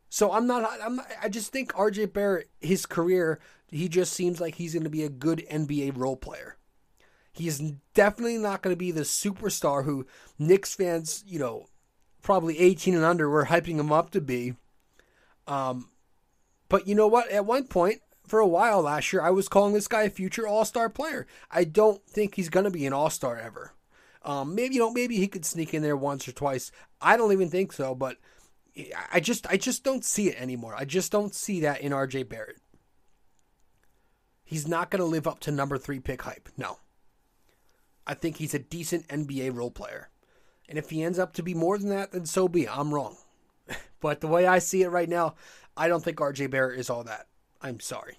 So 0.08 0.32
I'm 0.32 0.46
not 0.46 0.70
I'm 0.82 0.96
not, 0.96 1.06
I 1.22 1.28
just 1.28 1.52
think 1.52 1.72
RJ 1.74 2.12
Barrett 2.12 2.48
his 2.60 2.86
career 2.86 3.38
he 3.70 3.88
just 3.88 4.12
seems 4.12 4.40
like 4.40 4.54
he's 4.54 4.72
going 4.72 4.84
to 4.84 4.90
be 4.90 5.02
a 5.02 5.08
good 5.08 5.44
NBA 5.50 5.96
role 5.96 6.16
player. 6.16 6.55
He's 7.36 7.58
definitely 7.94 8.38
not 8.38 8.62
going 8.62 8.72
to 8.72 8.78
be 8.78 8.90
the 8.90 9.02
superstar 9.02 9.84
who 9.84 10.06
Knicks 10.38 10.74
fans, 10.74 11.22
you 11.26 11.38
know, 11.38 11.66
probably 12.22 12.58
18 12.58 12.94
and 12.94 13.04
under 13.04 13.28
were 13.28 13.46
hyping 13.46 13.78
him 13.78 13.92
up 13.92 14.10
to 14.10 14.20
be. 14.20 14.54
Um, 15.46 15.90
but 16.68 16.88
you 16.88 16.94
know 16.94 17.06
what? 17.06 17.30
At 17.30 17.46
one 17.46 17.64
point, 17.64 18.00
for 18.26 18.40
a 18.40 18.46
while 18.46 18.82
last 18.82 19.12
year, 19.12 19.22
I 19.22 19.30
was 19.30 19.48
calling 19.48 19.74
this 19.74 19.88
guy 19.88 20.02
a 20.02 20.10
future 20.10 20.46
All 20.46 20.64
Star 20.64 20.88
player. 20.88 21.26
I 21.50 21.64
don't 21.64 22.04
think 22.06 22.34
he's 22.34 22.48
going 22.48 22.64
to 22.64 22.70
be 22.70 22.86
an 22.86 22.92
All 22.92 23.10
Star 23.10 23.38
ever. 23.38 23.72
Um, 24.22 24.54
maybe 24.54 24.74
you 24.74 24.80
know, 24.80 24.92
maybe 24.92 25.16
he 25.16 25.28
could 25.28 25.44
sneak 25.44 25.72
in 25.72 25.82
there 25.82 25.96
once 25.96 26.26
or 26.26 26.32
twice. 26.32 26.72
I 27.00 27.16
don't 27.16 27.32
even 27.32 27.48
think 27.48 27.72
so, 27.72 27.94
but 27.94 28.16
I 29.12 29.20
just, 29.20 29.46
I 29.46 29.56
just 29.56 29.84
don't 29.84 30.04
see 30.04 30.28
it 30.28 30.40
anymore. 30.40 30.74
I 30.76 30.84
just 30.84 31.12
don't 31.12 31.34
see 31.34 31.60
that 31.60 31.80
in 31.80 31.92
RJ 31.92 32.28
Barrett. 32.28 32.56
He's 34.44 34.66
not 34.66 34.90
going 34.90 35.00
to 35.00 35.06
live 35.06 35.26
up 35.26 35.40
to 35.40 35.52
number 35.52 35.78
three 35.78 36.00
pick 36.00 36.22
hype. 36.22 36.48
No. 36.56 36.78
I 38.06 38.14
think 38.14 38.36
he's 38.36 38.54
a 38.54 38.58
decent 38.58 39.08
NBA 39.08 39.54
role 39.54 39.70
player. 39.70 40.10
And 40.68 40.78
if 40.78 40.90
he 40.90 41.02
ends 41.02 41.18
up 41.18 41.32
to 41.34 41.42
be 41.42 41.54
more 41.54 41.78
than 41.78 41.90
that, 41.90 42.12
then 42.12 42.26
so 42.26 42.48
be. 42.48 42.68
I'm 42.68 42.92
wrong. 42.92 43.16
but 44.00 44.20
the 44.20 44.28
way 44.28 44.46
I 44.46 44.58
see 44.58 44.82
it 44.82 44.88
right 44.88 45.08
now, 45.08 45.34
I 45.76 45.88
don't 45.88 46.02
think 46.02 46.18
RJ 46.18 46.50
Barrett 46.50 46.78
is 46.78 46.90
all 46.90 47.04
that. 47.04 47.26
I'm 47.60 47.80
sorry. 47.80 48.18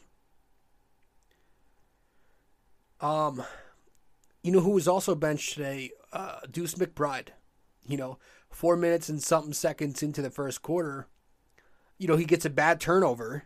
Um, 3.00 3.44
you 4.44 4.52
know 4.52 4.62
who 4.62 4.72
was 4.72 4.88
also 4.88 5.14
benched 5.14 5.54
today? 5.54 5.92
Uh, 6.12 6.40
Deuce 6.50 6.76
McBride. 6.76 7.30
You 7.86 7.98
know, 7.98 8.18
four 8.50 8.76
minutes 8.76 9.08
and 9.08 9.22
something 9.22 9.54
seconds 9.54 10.04
into 10.04 10.22
the 10.22 10.30
first 10.30 10.62
quarter, 10.62 11.08
you 11.98 12.08
know, 12.08 12.18
he 12.18 12.26
gets 12.26 12.46
a 12.46 12.50
bad 12.50 12.82
turnover 12.82 13.44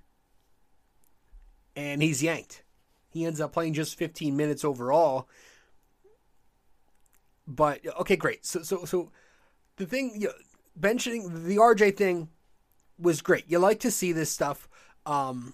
and 1.76 2.02
he's 2.02 2.24
yanked. 2.24 2.64
He 3.10 3.26
ends 3.26 3.42
up 3.42 3.54
playing 3.54 3.74
just 3.74 3.98
15 3.98 4.36
minutes 4.36 4.64
overall 4.64 5.28
but 7.48 7.82
okay, 8.02 8.16
great. 8.16 8.46
So 8.46 8.64
so 8.64 8.86
so 8.86 9.12
the 9.78 9.86
thing 9.86 10.14
you 10.16 10.28
know, 10.28 10.34
benching 10.80 11.46
the 11.46 11.58
RJ 11.58 11.98
thing 11.98 12.30
was 12.98 13.22
great. 13.22 13.46
You 13.48 13.60
like 13.60 13.80
to 13.82 13.92
see 13.92 14.12
this 14.12 14.32
stuff. 14.32 14.70
Um, 15.06 15.54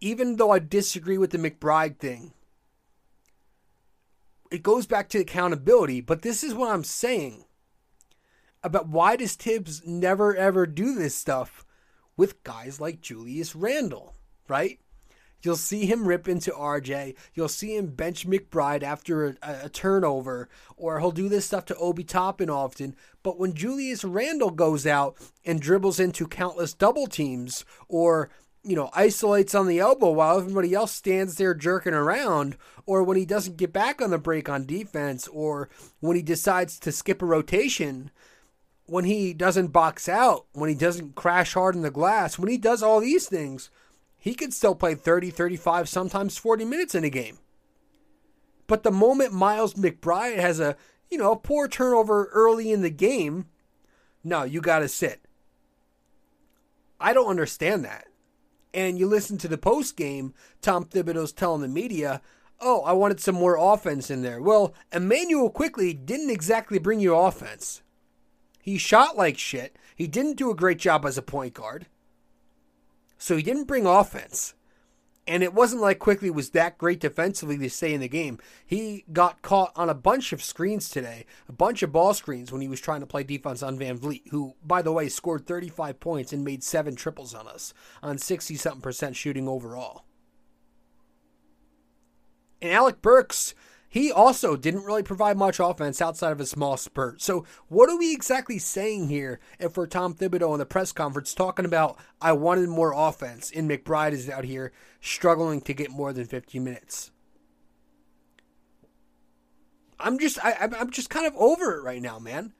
even 0.00 0.36
though 0.36 0.50
I 0.50 0.58
disagree 0.58 1.18
with 1.18 1.30
the 1.30 1.38
McBride 1.38 1.98
thing, 1.98 2.32
it 4.50 4.62
goes 4.62 4.86
back 4.86 5.08
to 5.10 5.18
accountability. 5.18 6.00
But 6.00 6.22
this 6.22 6.42
is 6.42 6.54
what 6.54 6.70
I'm 6.70 6.84
saying 6.84 7.44
about 8.62 8.88
why 8.88 9.16
does 9.16 9.34
Thibs 9.34 9.82
never 9.86 10.34
ever 10.34 10.66
do 10.66 10.94
this 10.94 11.14
stuff 11.14 11.64
with 12.16 12.42
guys 12.42 12.80
like 12.80 13.00
Julius 13.00 13.54
Randle, 13.54 14.14
right? 14.48 14.80
You'll 15.42 15.56
see 15.56 15.86
him 15.86 16.08
rip 16.08 16.28
into 16.28 16.50
RJ. 16.50 17.14
You'll 17.34 17.48
see 17.48 17.76
him 17.76 17.88
bench 17.88 18.26
McBride 18.26 18.82
after 18.82 19.26
a, 19.26 19.36
a, 19.42 19.68
turnover, 19.68 20.48
or 20.76 20.98
he'll 21.00 21.10
do 21.10 21.28
this 21.28 21.44
stuff 21.44 21.64
to 21.66 21.76
Obi 21.76 22.04
Toppin 22.04 22.50
often. 22.50 22.96
But 23.22 23.38
when 23.38 23.54
Julius 23.54 24.04
Randle 24.04 24.50
goes 24.50 24.86
out 24.86 25.16
and 25.44 25.60
dribbles 25.60 26.00
into 26.00 26.26
countless 26.26 26.74
double 26.74 27.06
teams, 27.06 27.64
or 27.88 28.30
you 28.66 28.74
know, 28.74 28.90
isolates 28.94 29.54
on 29.54 29.68
the 29.68 29.78
elbow 29.78 30.10
while 30.10 30.38
everybody 30.38 30.74
else 30.74 30.90
stands 30.90 31.36
there 31.36 31.54
jerking 31.54 31.94
around, 31.94 32.56
or 32.84 33.04
when 33.04 33.16
he 33.16 33.24
doesn't 33.24 33.56
get 33.56 33.72
back 33.72 34.02
on 34.02 34.10
the 34.10 34.18
break 34.18 34.48
on 34.48 34.66
defense, 34.66 35.28
or 35.28 35.68
when 36.00 36.16
he 36.16 36.22
decides 36.22 36.80
to 36.80 36.90
skip 36.90 37.22
a 37.22 37.26
rotation, 37.26 38.10
when 38.86 39.04
he 39.04 39.32
doesn't 39.32 39.68
box 39.68 40.08
out, 40.08 40.46
when 40.52 40.68
he 40.68 40.74
doesn't 40.74 41.14
crash 41.14 41.54
hard 41.54 41.76
in 41.76 41.82
the 41.82 41.90
glass, 41.92 42.40
when 42.40 42.48
he 42.48 42.58
does 42.58 42.82
all 42.82 43.00
these 43.00 43.28
things 43.28 43.70
he 44.26 44.34
could 44.34 44.52
still 44.52 44.74
play 44.74 44.96
30, 44.96 45.30
35, 45.30 45.88
sometimes 45.88 46.36
40 46.36 46.64
minutes 46.64 46.96
in 46.96 47.04
a 47.04 47.08
game. 47.08 47.38
But 48.66 48.82
the 48.82 48.90
moment 48.90 49.32
Miles 49.32 49.74
McBride 49.74 50.40
has 50.40 50.58
a, 50.58 50.76
you 51.08 51.16
know, 51.16 51.30
a 51.30 51.36
poor 51.36 51.68
turnover 51.68 52.28
early 52.32 52.72
in 52.72 52.82
the 52.82 52.90
game, 52.90 53.46
no, 54.24 54.42
you 54.42 54.60
got 54.60 54.80
to 54.80 54.88
sit. 54.88 55.20
I 56.98 57.12
don't 57.12 57.30
understand 57.30 57.84
that. 57.84 58.08
And 58.74 58.98
you 58.98 59.06
listen 59.06 59.38
to 59.38 59.46
the 59.46 59.56
post 59.56 59.96
game, 59.96 60.34
Tom 60.60 60.86
Thibodeau's 60.86 61.30
telling 61.30 61.62
the 61.62 61.68
media, 61.68 62.20
oh, 62.60 62.82
I 62.82 62.94
wanted 62.94 63.20
some 63.20 63.36
more 63.36 63.56
offense 63.56 64.10
in 64.10 64.22
there. 64.22 64.42
Well, 64.42 64.74
Immanuel 64.92 65.50
Quickley 65.50 65.94
didn't 65.94 66.30
exactly 66.30 66.80
bring 66.80 66.98
you 66.98 67.14
offense. 67.14 67.80
He 68.60 68.76
shot 68.76 69.16
like 69.16 69.38
shit. 69.38 69.76
He 69.94 70.08
didn't 70.08 70.36
do 70.36 70.50
a 70.50 70.56
great 70.56 70.80
job 70.80 71.06
as 71.06 71.16
a 71.16 71.22
point 71.22 71.54
guard. 71.54 71.86
So 73.18 73.36
he 73.36 73.42
didn't 73.42 73.64
bring 73.64 73.86
offense. 73.86 74.54
And 75.28 75.42
it 75.42 75.54
wasn't 75.54 75.82
like 75.82 75.98
Quickley 75.98 76.30
was 76.30 76.50
that 76.50 76.78
great 76.78 77.00
defensively 77.00 77.58
to 77.58 77.68
stay 77.68 77.92
in 77.92 78.00
the 78.00 78.08
game. 78.08 78.38
He 78.64 79.04
got 79.12 79.42
caught 79.42 79.72
on 79.74 79.90
a 79.90 79.94
bunch 79.94 80.32
of 80.32 80.42
screens 80.42 80.88
today, 80.88 81.26
a 81.48 81.52
bunch 81.52 81.82
of 81.82 81.90
ball 81.90 82.14
screens 82.14 82.52
when 82.52 82.60
he 82.60 82.68
was 82.68 82.80
trying 82.80 83.00
to 83.00 83.06
play 83.06 83.24
defense 83.24 83.60
on 83.60 83.76
VanVleet, 83.76 84.28
who, 84.30 84.54
by 84.64 84.82
the 84.82 84.92
way, 84.92 85.08
scored 85.08 85.44
35 85.44 85.98
points 85.98 86.32
and 86.32 86.44
made 86.44 86.62
seven 86.62 86.94
triples 86.94 87.34
on 87.34 87.48
us 87.48 87.74
on 88.04 88.18
60 88.18 88.54
something 88.54 88.80
percent 88.80 89.16
shooting 89.16 89.48
overall. 89.48 90.04
And 92.62 92.72
Alec 92.72 93.02
Burks, 93.02 93.54
he 93.88 94.10
also 94.10 94.56
didn't 94.56 94.84
really 94.84 95.02
provide 95.02 95.36
much 95.36 95.60
offense 95.60 96.02
outside 96.02 96.32
of 96.32 96.40
a 96.40 96.46
small 96.46 96.76
spurt. 96.76 97.22
So, 97.22 97.44
what 97.68 97.88
are 97.88 97.96
we 97.96 98.12
exactly 98.12 98.58
saying 98.58 99.08
here 99.08 99.38
if 99.58 99.76
we're 99.76 99.86
Tom 99.86 100.14
Thibodeau 100.14 100.52
in 100.54 100.58
the 100.58 100.66
press 100.66 100.92
conference 100.92 101.34
talking 101.34 101.64
about, 101.64 101.98
I 102.20 102.32
wanted 102.32 102.68
more 102.68 102.92
offense, 102.94 103.50
and 103.54 103.70
McBride 103.70 104.12
is 104.12 104.28
out 104.28 104.44
here 104.44 104.72
struggling 105.00 105.60
to 105.62 105.74
get 105.74 105.90
more 105.90 106.12
than 106.12 106.26
50 106.26 106.58
minutes? 106.58 107.10
I'm 109.98 110.18
just, 110.18 110.44
I, 110.44 110.68
I'm 110.78 110.90
just 110.90 111.08
kind 111.08 111.26
of 111.26 111.34
over 111.36 111.74
it 111.76 111.82
right 111.82 112.02
now, 112.02 112.18
man. 112.18 112.52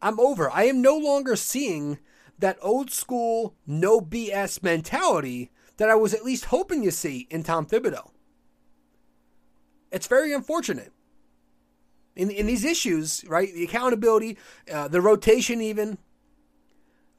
I'm 0.00 0.18
over. 0.20 0.50
I 0.50 0.64
am 0.64 0.80
no 0.80 0.96
longer 0.96 1.36
seeing 1.36 1.98
that 2.38 2.56
old 2.62 2.90
school, 2.90 3.56
no 3.66 4.00
BS 4.00 4.62
mentality 4.62 5.50
that 5.76 5.90
I 5.90 5.96
was 5.96 6.14
at 6.14 6.24
least 6.24 6.46
hoping 6.46 6.82
to 6.84 6.92
see 6.92 7.26
in 7.30 7.42
Tom 7.42 7.66
Thibodeau. 7.66 8.10
It's 9.90 10.06
very 10.06 10.32
unfortunate. 10.32 10.92
In, 12.16 12.30
in 12.30 12.46
these 12.46 12.64
issues, 12.64 13.24
right? 13.28 13.52
The 13.52 13.64
accountability, 13.64 14.38
uh, 14.72 14.88
the 14.88 15.00
rotation, 15.00 15.60
even. 15.60 15.98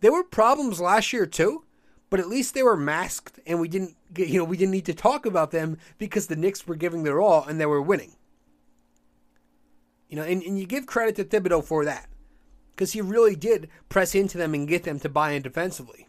There 0.01 0.11
were 0.11 0.23
problems 0.23 0.81
last 0.81 1.13
year 1.13 1.25
too, 1.25 1.63
but 2.09 2.19
at 2.19 2.27
least 2.27 2.53
they 2.53 2.63
were 2.63 2.77
masked, 2.77 3.39
and 3.45 3.59
we 3.59 3.67
didn't 3.67 3.95
get, 4.13 4.27
you 4.27 4.37
know, 4.37 4.43
we 4.43 4.57
didn't 4.57 4.71
need 4.71 4.85
to 4.85 4.93
talk 4.93 5.25
about 5.25 5.51
them 5.51 5.77
because 5.97 6.27
the 6.27 6.35
Knicks 6.35 6.67
were 6.67 6.75
giving 6.75 7.03
their 7.03 7.21
all 7.21 7.45
and 7.45 7.59
they 7.59 7.65
were 7.65 7.81
winning. 7.81 8.15
You 10.09 10.17
know, 10.17 10.23
and, 10.23 10.41
and 10.41 10.59
you 10.59 10.65
give 10.65 10.85
credit 10.85 11.15
to 11.17 11.23
Thibodeau 11.23 11.63
for 11.63 11.85
that 11.85 12.07
because 12.71 12.93
he 12.93 13.01
really 13.01 13.35
did 13.35 13.69
press 13.89 14.15
into 14.15 14.37
them 14.37 14.53
and 14.53 14.67
get 14.67 14.83
them 14.83 14.99
to 14.99 15.09
buy 15.09 15.31
in 15.31 15.41
defensively. 15.41 16.07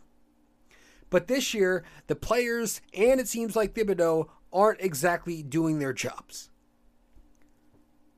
But 1.11 1.27
this 1.27 1.53
year, 1.53 1.85
the 2.07 2.16
players 2.16 2.81
and 2.94 3.20
it 3.20 3.29
seems 3.29 3.57
like 3.57 3.75
Thibodeau 3.75 4.29
aren't 4.53 4.81
exactly 4.81 5.42
doing 5.42 5.79
their 5.79 5.92
jobs. 5.92 6.49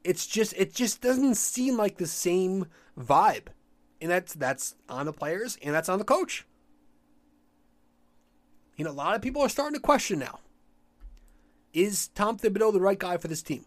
It's 0.05 0.27
just 0.27 0.55
it 0.57 0.75
just 0.75 1.01
doesn't 1.01 1.37
seem 1.37 1.77
like 1.77 1.97
the 1.97 2.07
same 2.07 2.67
vibe. 2.99 3.49
And 4.01 4.11
that's 4.11 4.35
that's 4.35 4.75
on 4.89 5.07
the 5.07 5.13
players 5.13 5.57
and 5.63 5.75
that's 5.75 5.89
on 5.89 5.99
the 5.99 6.05
coach. 6.05 6.47
You 8.77 8.85
know, 8.85 8.91
a 8.91 8.93
lot 8.93 9.15
of 9.15 9.23
people 9.23 9.43
are 9.43 9.49
starting 9.49 9.75
to 9.75 9.81
question 9.81 10.19
now. 10.19 10.41
Is 11.73 12.09
Tom 12.09 12.37
Thibodeau 12.37 12.73
the 12.73 12.81
right 12.81 12.99
guy 12.99 13.17
for 13.17 13.29
this 13.29 13.43
team? 13.43 13.65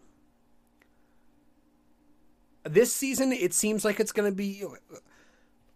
This 2.64 2.92
season, 2.92 3.32
it 3.32 3.54
seems 3.54 3.84
like 3.84 4.00
it's 4.00 4.12
going 4.12 4.30
to 4.30 4.34
be. 4.34 4.62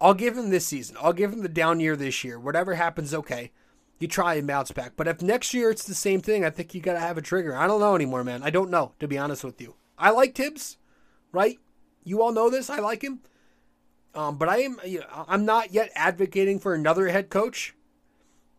I'll 0.01 0.14
give 0.14 0.37
him 0.37 0.51
this 0.51 0.66
season. 0.66 0.96
I'll 1.01 1.12
give 1.12 1.33
him 1.33 1.42
the 1.42 1.49
down 1.49 1.81
year 1.81 1.96
this 1.96 2.25
year. 2.25 2.38
Whatever 2.38 2.75
happens, 2.75 3.14
okay. 3.14 3.53
You 3.99 4.09
try 4.09 4.35
and 4.35 4.46
bounce 4.46 4.73
back. 4.73 4.92
But 4.96 5.09
if 5.09 5.23
next 5.23 5.53
year 5.53 5.70
it's 5.70 5.85
the 5.85 5.94
same 5.94 6.20
thing, 6.20 6.44
I 6.44 6.51
think 6.51 6.75
you 6.75 6.81
got 6.81 6.94
to 6.94 7.01
have 7.01 7.18
a 7.18 7.23
trigger. 7.23 7.55
I 7.55 7.66
don't 7.66 7.81
know 7.81 7.94
anymore, 7.94 8.25
man. 8.25 8.42
I 8.42 8.51
don't 8.51 8.70
know, 8.70 8.92
to 8.99 9.07
be 9.07 9.18
honest 9.18 9.44
with 9.44 9.61
you. 9.61 9.75
I 10.01 10.11
like 10.11 10.35
Thibs, 10.35 10.79
right? 11.33 11.59
You 12.05 12.23
all 12.23 12.33
know 12.33 12.51
this. 12.51 12.71
I 12.71 12.79
like 12.81 13.03
him. 13.03 13.21
Um, 14.15 14.39
but 14.39 14.49
I 14.49 14.59
am, 14.63 14.81
you 14.85 15.01
know, 15.01 15.25
I'm 15.29 15.45
not 15.45 15.73
yet 15.73 15.93
advocating 15.95 16.59
for 16.59 16.75
another 16.75 17.09
head 17.09 17.29
coach, 17.29 17.75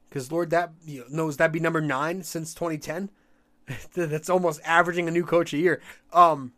because 0.08 0.32
Lord, 0.32 0.50
that 0.52 0.72
you 0.86 1.02
know, 1.02 1.06
knows 1.10 1.38
that'd 1.38 1.52
be 1.52 1.60
number 1.60 1.82
nine 1.82 2.24
since 2.24 2.54
2010. 2.54 3.10
That's 3.94 4.30
almost 4.30 4.62
averaging 4.64 5.08
a 5.08 5.12
new 5.12 5.26
coach 5.26 5.54
a 5.54 5.58
year. 5.58 5.82
Um, 6.14 6.54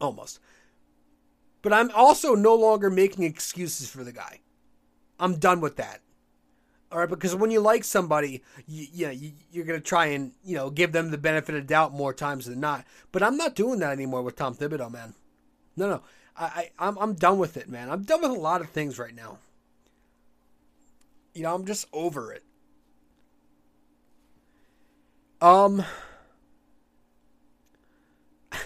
almost. 0.00 0.40
But 1.62 1.72
I'm 1.72 1.90
also 1.90 2.34
no 2.34 2.54
longer 2.54 2.90
making 2.90 3.24
excuses 3.24 3.90
for 3.90 4.04
the 4.04 4.12
guy. 4.12 4.40
I'm 5.18 5.36
done 5.36 5.60
with 5.60 5.76
that. 5.76 6.00
All 6.92 7.00
right, 7.00 7.08
because 7.08 7.34
when 7.34 7.50
you 7.50 7.60
like 7.60 7.82
somebody, 7.82 8.42
you, 8.66 8.86
you 8.92 9.06
know, 9.06 9.12
you, 9.12 9.32
you're 9.50 9.64
going 9.64 9.80
to 9.80 9.84
try 9.84 10.06
and, 10.06 10.32
you 10.44 10.54
know, 10.54 10.70
give 10.70 10.92
them 10.92 11.10
the 11.10 11.18
benefit 11.18 11.56
of 11.56 11.66
doubt 11.66 11.92
more 11.92 12.14
times 12.14 12.46
than 12.46 12.60
not. 12.60 12.84
But 13.10 13.24
I'm 13.24 13.36
not 13.36 13.56
doing 13.56 13.80
that 13.80 13.90
anymore 13.92 14.22
with 14.22 14.36
Tom 14.36 14.54
Thibodeau, 14.54 14.90
man. 14.90 15.14
No, 15.76 15.88
no. 15.88 16.02
I, 16.36 16.44
I, 16.44 16.70
I'm, 16.78 16.96
I'm 16.98 17.14
done 17.14 17.38
with 17.38 17.56
it, 17.56 17.68
man. 17.68 17.90
I'm 17.90 18.04
done 18.04 18.22
with 18.22 18.30
a 18.30 18.34
lot 18.34 18.60
of 18.60 18.70
things 18.70 19.00
right 19.00 19.14
now. 19.14 19.38
You 21.34 21.42
know, 21.42 21.54
I'm 21.54 21.66
just 21.66 21.88
over 21.92 22.32
it. 22.32 22.44
Um, 25.40 25.84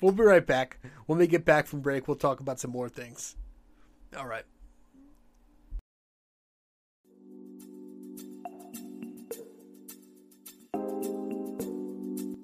we'll 0.00 0.12
be 0.12 0.22
right 0.22 0.46
back. 0.46 0.78
When 1.06 1.18
we 1.18 1.26
get 1.26 1.46
back 1.46 1.66
from 1.66 1.80
break, 1.80 2.06
we'll 2.06 2.16
talk 2.16 2.40
about 2.40 2.60
some 2.60 2.70
more 2.70 2.88
things. 2.90 3.34
All 4.16 4.26
right. 4.26 4.44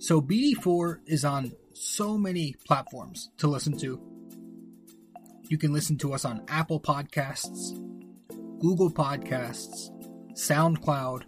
So 0.03 0.21
BD4 0.21 0.99
is 1.07 1.25
on 1.25 1.53
so 1.75 2.19
many 2.19 2.57
platforms 2.67 3.31
to 3.39 3.47
listen 3.47 3.79
to. 3.79 4.01
You 5.43 5.57
can 5.57 5.73
listen 5.73 5.97
to 5.99 6.13
us 6.13 6.25
on 6.25 6.43
Apple 6.49 6.81
Podcasts, 6.81 7.79
Google 8.59 8.91
Podcasts, 8.91 9.91
SoundCloud. 10.33 11.23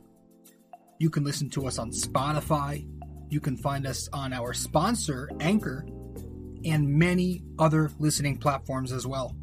You 0.98 1.08
can 1.08 1.22
listen 1.22 1.48
to 1.50 1.68
us 1.68 1.78
on 1.78 1.92
Spotify. 1.92 2.84
You 3.30 3.38
can 3.38 3.56
find 3.56 3.86
us 3.86 4.08
on 4.12 4.32
our 4.32 4.52
sponsor, 4.52 5.30
Anchor, 5.38 5.86
and 6.64 6.88
many 6.88 7.44
other 7.60 7.92
listening 8.00 8.38
platforms 8.38 8.90
as 8.90 9.06
well, 9.06 9.36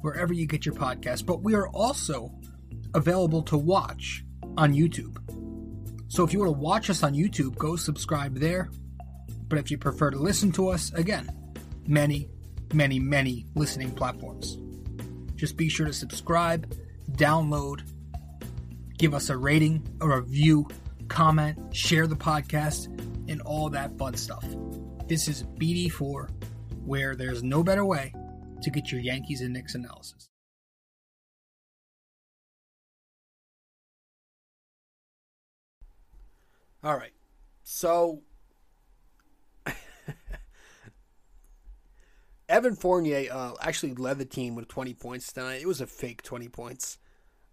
wherever 0.00 0.32
you 0.32 0.46
get 0.46 0.64
your 0.64 0.74
podcast. 0.74 1.26
But 1.26 1.42
we 1.42 1.54
are 1.54 1.68
also 1.68 2.32
available 2.94 3.42
to 3.42 3.58
watch 3.58 4.24
on 4.56 4.72
YouTube. 4.72 5.18
So 6.12 6.24
if 6.24 6.34
you 6.34 6.40
want 6.40 6.52
to 6.52 6.60
watch 6.60 6.90
us 6.90 7.02
on 7.02 7.14
YouTube, 7.14 7.56
go 7.56 7.74
subscribe 7.74 8.38
there. 8.38 8.68
But 9.48 9.58
if 9.58 9.70
you 9.70 9.78
prefer 9.78 10.10
to 10.10 10.18
listen 10.18 10.52
to 10.52 10.68
us, 10.68 10.92
again, 10.92 11.26
many, 11.86 12.28
many, 12.74 12.98
many 12.98 13.46
listening 13.54 13.92
platforms. 13.92 14.58
Just 15.36 15.56
be 15.56 15.70
sure 15.70 15.86
to 15.86 15.92
subscribe, 15.94 16.70
download, 17.12 17.80
give 18.98 19.14
us 19.14 19.30
a 19.30 19.36
rating, 19.38 19.88
a 20.02 20.06
review, 20.06 20.68
comment, 21.08 21.74
share 21.74 22.06
the 22.06 22.14
podcast, 22.14 22.88
and 23.30 23.40
all 23.40 23.70
that 23.70 23.96
fun 23.96 24.12
stuff. 24.12 24.44
This 25.08 25.28
is 25.28 25.44
BD4, 25.44 26.28
where 26.84 27.16
there's 27.16 27.42
no 27.42 27.62
better 27.62 27.86
way 27.86 28.12
to 28.60 28.70
get 28.70 28.92
your 28.92 29.00
Yankees 29.00 29.40
and 29.40 29.54
Knicks 29.54 29.74
analysis. 29.74 30.28
All 36.84 36.96
right. 36.96 37.12
So 37.62 38.22
Evan 42.48 42.74
Fournier 42.74 43.28
uh, 43.32 43.52
actually 43.60 43.94
led 43.94 44.18
the 44.18 44.24
team 44.24 44.54
with 44.54 44.68
20 44.68 44.94
points 44.94 45.32
tonight. 45.32 45.62
It 45.62 45.68
was 45.68 45.80
a 45.80 45.86
fake 45.86 46.22
20 46.22 46.48
points. 46.48 46.98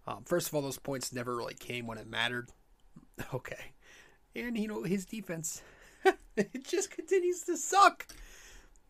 Um, 0.06 0.24
first 0.24 0.48
of 0.48 0.54
all, 0.54 0.62
those 0.62 0.78
points 0.78 1.12
never 1.12 1.36
really 1.36 1.54
came 1.54 1.86
when 1.86 1.98
it 1.98 2.08
mattered. 2.08 2.50
Okay. 3.34 3.74
And, 4.34 4.56
you 4.56 4.66
know, 4.66 4.82
his 4.82 5.04
defense, 5.04 5.60
it 6.36 6.64
just 6.64 6.90
continues 6.90 7.42
to 7.42 7.58
suck. 7.58 8.06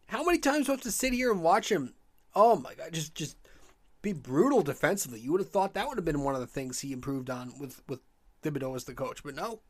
How 0.07 0.23
many 0.23 0.39
times 0.39 0.67
do 0.67 0.73
I 0.73 0.75
have 0.75 0.83
to 0.83 0.93
sit 0.93 1.13
here 1.13 1.33
and 1.33 1.43
watch 1.43 1.69
him? 1.69 1.95
Oh, 2.37 2.55
my 2.55 2.75
God. 2.75 2.93
Just, 2.93 3.17
just 3.17 3.37
be 4.03 4.13
brutal 4.13 4.63
defensively. 4.63 5.19
You 5.19 5.33
would 5.33 5.41
have 5.41 5.51
thought 5.51 5.75
that 5.75 5.89
would 5.89 5.99
have 5.99 6.05
been 6.05 6.23
one 6.23 6.37
of 6.37 6.41
the 6.41 6.47
things 6.47 6.79
he 6.79 6.93
improved 6.93 7.29
on 7.29 7.59
with, 7.59 7.83
with 7.89 7.99
Thibodeau 8.45 8.77
as 8.77 8.85
the 8.85 8.95
coach. 8.95 9.25
But 9.25 9.35
no, 9.35 9.63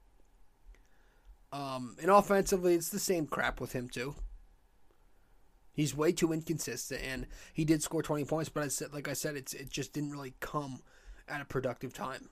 um, 1.53 1.97
and 2.01 2.11
offensively, 2.11 2.75
it's 2.75 2.91
the 2.91 2.99
same 2.99 3.27
crap 3.27 3.61
with 3.61 3.73
him 3.73 3.89
too. 3.89 4.15
He's 5.73 5.97
way 5.97 6.13
too 6.13 6.33
inconsistent, 6.33 7.01
and 7.03 7.27
he 7.53 7.65
did 7.65 7.83
score 7.83 8.03
20 8.03 8.25
points, 8.25 8.49
but 8.49 8.63
I 8.65 8.69
said, 8.69 8.93
like 8.93 9.09
I 9.09 9.15
said, 9.15 9.37
it's 9.37 9.55
it 9.55 9.71
just 9.71 9.93
didn't 9.93 10.13
really 10.13 10.35
come 10.41 10.83
at 11.29 11.41
a 11.41 11.45
productive 11.45 11.93
time. 11.93 12.29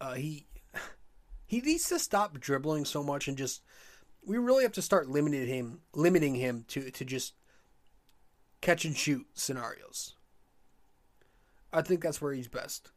Uh, 0.00 0.14
he 0.14 0.46
he 1.46 1.60
needs 1.60 1.88
to 1.88 1.98
stop 1.98 2.40
dribbling 2.40 2.84
so 2.84 3.02
much 3.02 3.28
and 3.28 3.38
just 3.38 3.62
we 4.24 4.38
really 4.38 4.62
have 4.62 4.72
to 4.72 4.82
start 4.82 5.08
limiting 5.08 5.46
him 5.46 5.80
limiting 5.94 6.34
him 6.34 6.64
to 6.68 6.90
to 6.90 7.04
just 7.04 7.34
catch 8.60 8.84
and 8.84 8.96
shoot 8.96 9.26
scenarios. 9.34 10.14
I 11.72 11.82
think 11.82 12.02
that's 12.02 12.20
where 12.20 12.32
he's 12.32 12.48
best. 12.48 12.90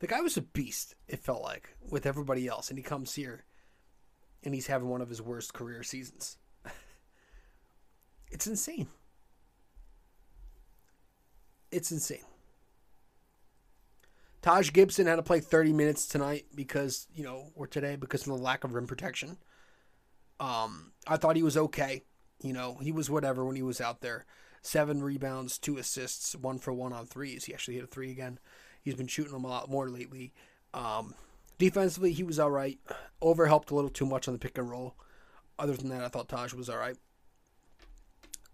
The 0.00 0.06
guy 0.06 0.20
was 0.20 0.36
a 0.36 0.42
beast, 0.42 0.94
it 1.08 1.20
felt 1.20 1.42
like, 1.42 1.76
with 1.90 2.06
everybody 2.06 2.46
else. 2.46 2.70
And 2.70 2.78
he 2.78 2.82
comes 2.84 3.14
here 3.14 3.44
and 4.44 4.54
he's 4.54 4.68
having 4.68 4.88
one 4.88 5.00
of 5.00 5.08
his 5.08 5.20
worst 5.20 5.54
career 5.54 5.82
seasons. 5.82 6.36
it's 8.30 8.46
insane. 8.46 8.88
It's 11.70 11.90
insane. 11.90 12.24
Taj 14.40 14.72
Gibson 14.72 15.06
had 15.06 15.16
to 15.16 15.22
play 15.22 15.40
30 15.40 15.72
minutes 15.72 16.06
tonight 16.06 16.46
because, 16.54 17.08
you 17.12 17.24
know, 17.24 17.50
or 17.54 17.66
today 17.66 17.96
because 17.96 18.22
of 18.22 18.28
the 18.28 18.42
lack 18.42 18.62
of 18.62 18.72
rim 18.72 18.86
protection. 18.86 19.36
Um, 20.38 20.92
I 21.06 21.16
thought 21.16 21.36
he 21.36 21.42
was 21.42 21.56
okay. 21.56 22.04
You 22.40 22.52
know, 22.52 22.78
he 22.80 22.92
was 22.92 23.10
whatever 23.10 23.44
when 23.44 23.56
he 23.56 23.62
was 23.62 23.80
out 23.80 24.00
there. 24.00 24.24
Seven 24.62 25.02
rebounds, 25.02 25.58
two 25.58 25.76
assists, 25.76 26.36
one 26.36 26.58
for 26.58 26.72
one 26.72 26.92
on 26.92 27.06
threes. 27.06 27.44
He 27.44 27.54
actually 27.54 27.74
hit 27.74 27.84
a 27.84 27.88
three 27.88 28.12
again. 28.12 28.38
He's 28.88 28.96
been 28.96 29.06
shooting 29.06 29.34
them 29.34 29.44
a 29.44 29.48
lot 29.48 29.68
more 29.68 29.90
lately. 29.90 30.32
Um, 30.72 31.14
defensively, 31.58 32.10
he 32.12 32.22
was 32.22 32.38
all 32.38 32.50
right. 32.50 32.78
Over 33.20 33.44
helped 33.44 33.70
a 33.70 33.74
little 33.74 33.90
too 33.90 34.06
much 34.06 34.26
on 34.26 34.32
the 34.32 34.38
pick 34.38 34.56
and 34.56 34.70
roll. 34.70 34.94
Other 35.58 35.76
than 35.76 35.90
that, 35.90 36.02
I 36.02 36.08
thought 36.08 36.30
Taj 36.30 36.54
was 36.54 36.70
all 36.70 36.78
right. 36.78 36.96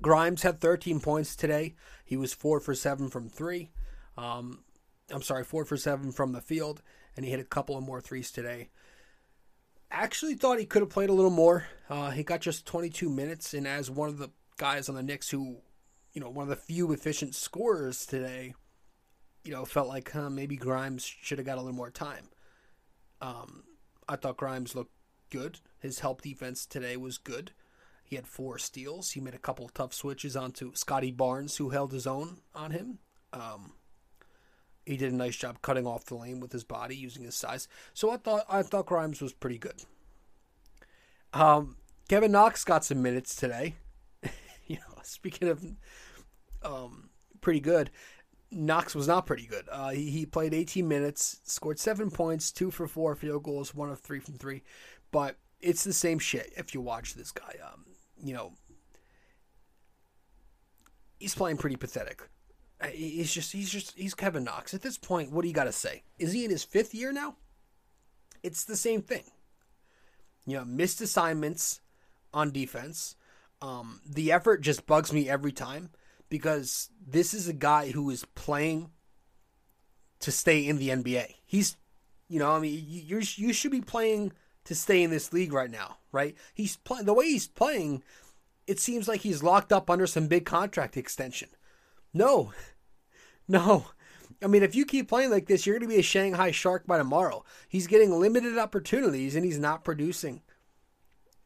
Grimes 0.03 0.43
had 0.43 0.61
13 0.61 0.99
points 0.99 1.37
today. 1.37 1.77
He 2.05 2.17
was 2.17 2.35
four 2.35 2.59
for 2.59 2.75
seven 2.75 3.11
from 3.11 3.29
three. 3.29 3.71
Um, 4.19 4.65
I'm 5.09 5.23
sorry, 5.23 5.45
four 5.45 5.65
for 5.65 5.77
seven 5.77 6.11
from 6.11 6.33
the 6.33 6.41
field, 6.41 6.83
and 7.15 7.25
he 7.25 7.31
hit 7.31 7.39
a 7.39 7.45
couple 7.45 7.79
of 7.79 7.85
more 7.85 8.01
threes 8.01 8.33
today. 8.33 8.71
Actually, 9.89 10.35
thought 10.35 10.59
he 10.59 10.67
could 10.67 10.83
have 10.83 10.91
played 10.91 11.11
a 11.11 11.15
little 11.15 11.31
more. 11.31 11.69
Uh, 11.89 12.11
he 12.11 12.25
got 12.25 12.41
just 12.41 12.67
22 12.67 13.09
minutes, 13.09 13.55
and 13.55 13.69
as 13.69 13.89
one 13.89 14.09
of 14.09 14.19
the 14.19 14.31
guys 14.57 14.89
on 14.89 14.97
the 14.97 15.03
Knicks 15.05 15.31
who, 15.31 15.59
you 16.13 16.21
know, 16.21 16.29
one 16.29 16.43
of 16.43 16.49
the 16.49 16.57
few 16.57 16.91
efficient 16.91 17.37
scorers 17.37 18.05
today, 18.05 18.55
you 19.45 19.53
know, 19.53 19.65
felt 19.65 19.89
like 19.89 20.11
huh, 20.11 20.31
maybe 20.31 20.57
Grimes 20.57 21.05
should 21.05 21.39
have 21.39 21.47
got 21.47 21.59
a 21.59 21.61
little 21.61 21.77
more 21.77 21.91
time. 21.91 22.29
Um, 23.21 23.65
I 24.09 24.17
thought 24.17 24.37
Grimes 24.37 24.75
looked 24.75 24.93
good. 25.31 25.61
His 25.79 26.01
help 26.01 26.23
defense 26.23 26.67
today 26.67 26.97
was 26.97 27.19
good. 27.19 27.53
He 28.05 28.17
had 28.17 28.27
four 28.27 28.59
steals. 28.59 29.13
He 29.13 29.21
made 29.21 29.35
a 29.35 29.39
couple 29.39 29.69
tough 29.69 29.95
switches 29.95 30.37
onto 30.37 30.75
Scottie 30.75 31.11
Barnes, 31.11 31.57
who 31.57 31.71
held 31.71 31.93
his 31.93 32.07
own 32.07 32.39
on 32.55 32.71
him. 32.71 32.99
Um, 33.33 33.73
he 34.85 34.97
did 34.97 35.13
a 35.13 35.17
nice 35.17 35.37
job 35.37 35.63
cutting 35.63 35.87
off 35.87 36.05
the 36.05 36.15
lane 36.15 36.41
with 36.41 36.53
his 36.53 36.65
body, 36.65 36.95
using 36.97 37.25
his 37.25 37.35
size. 37.35 37.67
So 37.95 38.11
I 38.11 38.19
thought 38.19 38.45
I 38.49 38.63
thought 38.63 38.87
Grimes 38.87 39.21
was 39.21 39.33
pretty 39.33 39.59
good. 39.59 39.83
Um, 41.33 41.77
Kevin 42.09 42.33
Knox 42.33 42.65
got 42.65 42.85
some 42.85 43.03
minutes 43.03 43.35
today. 43.35 43.75
you 44.67 44.77
know, 44.77 45.01
speaking 45.03 45.49
of 45.49 45.65
um, 46.63 47.09
pretty 47.41 47.61
good, 47.61 47.91
Knox 48.55 48.95
was 48.95 49.09
not 49.09 49.27
pretty 49.27 49.47
good. 49.47 49.69
Uh, 49.71 49.91
he, 49.91 50.11
he 50.11 50.27
played 50.27 50.55
18 50.55 50.87
minutes, 50.87 51.41
scored 51.45 51.79
seven 51.79 52.11
points, 52.11 52.53
two 52.53 52.71
for 52.71 52.87
four 52.87 53.15
field 53.15 53.43
goals, 53.43 53.75
one 53.75 53.91
of 53.91 54.01
three 54.01 54.21
from 54.21 54.35
three. 54.35 54.63
But 55.11 55.37
it's 55.61 55.85
the 55.85 55.93
same 55.93 56.19
shit 56.19 56.53
if 56.57 56.75
you 56.75 56.81
watch 56.81 57.15
this 57.15 57.33
guy. 57.33 57.57
Um, 57.65 57.87
you 58.23 58.35
know, 58.35 58.53
he's 61.19 61.35
playing 61.35 61.57
pretty 61.57 61.77
pathetic. 61.77 62.29
Uh, 62.81 62.89
He's 62.89 63.33
just 63.33 63.53
he's 63.53 63.71
just 63.71 63.97
he's 63.97 64.15
Kevin 64.15 64.45
Knox. 64.45 64.75
At 64.75 64.83
this 64.83 64.99
point, 64.99 65.31
what 65.31 65.43
do 65.43 65.49
you 65.49 65.55
got 65.55 65.65
to 65.65 65.73
say? 65.73 66.03
Is 66.19 66.33
he 66.33 66.45
in 66.45 66.51
his 66.51 66.65
fifth 66.65 66.95
year 66.95 67.13
now? 67.13 67.37
It's 68.43 68.65
the 68.65 68.77
same 68.77 69.01
thing. 69.01 69.25
You 70.47 70.59
know, 70.59 70.65
missed 70.65 71.01
assignments 71.01 71.81
on 72.33 72.51
defense. 72.51 73.17
Um, 73.63 74.01
the 74.07 74.33
effort 74.33 74.61
just 74.61 74.87
bugs 74.87 75.13
me 75.13 75.29
every 75.29 75.53
time 75.53 75.91
because 76.29 76.91
this 77.07 77.35
is 77.35 77.49
a 77.49 77.53
guy 77.53 77.91
who 77.91 78.11
is 78.11 78.25
playing 78.35 78.91
to 80.21 80.33
stay 80.33 80.67
in 80.67 80.79
the 80.79 80.89
NBA. 80.89 81.35
He's, 81.45 81.77
you 82.29 82.39
know, 82.39 82.51
I 82.53 82.59
mean, 82.59 82.85
you 82.87 83.21
you 83.37 83.53
should 83.53 83.71
be 83.71 83.81
playing 83.81 84.33
to 84.65 84.75
stay 84.75 85.03
in 85.03 85.11
this 85.11 85.33
league 85.33 85.53
right 85.53 85.71
now, 85.71 85.99
right? 86.13 86.35
He's 86.55 86.77
playing 86.77 87.07
the 87.07 87.15
way 87.15 87.27
he's 87.27 87.47
playing. 87.47 88.03
It 88.67 88.81
seems 88.81 89.07
like 89.07 89.21
he's 89.21 89.43
locked 89.43 89.73
up 89.73 89.91
under 89.91 90.07
some 90.07 90.27
big 90.27 90.47
contract 90.47 90.97
extension. 90.97 91.51
No, 92.13 92.53
no. 93.49 93.87
I 94.43 94.47
mean, 94.47 94.63
if 94.63 94.75
you 94.75 94.85
keep 94.85 95.09
playing 95.09 95.31
like 95.31 95.47
this, 95.47 95.67
you're 95.67 95.79
going 95.79 95.89
to 95.89 95.95
be 95.95 96.01
a 96.01 96.03
Shanghai 96.03 96.51
Shark 96.51 96.87
by 96.87 96.99
tomorrow. 96.99 97.45
He's 97.69 97.87
getting 97.87 98.19
limited 98.19 98.59
opportunities 98.59 99.37
and 99.37 99.45
he's 99.45 99.59
not 99.59 99.85
producing. 99.85 100.43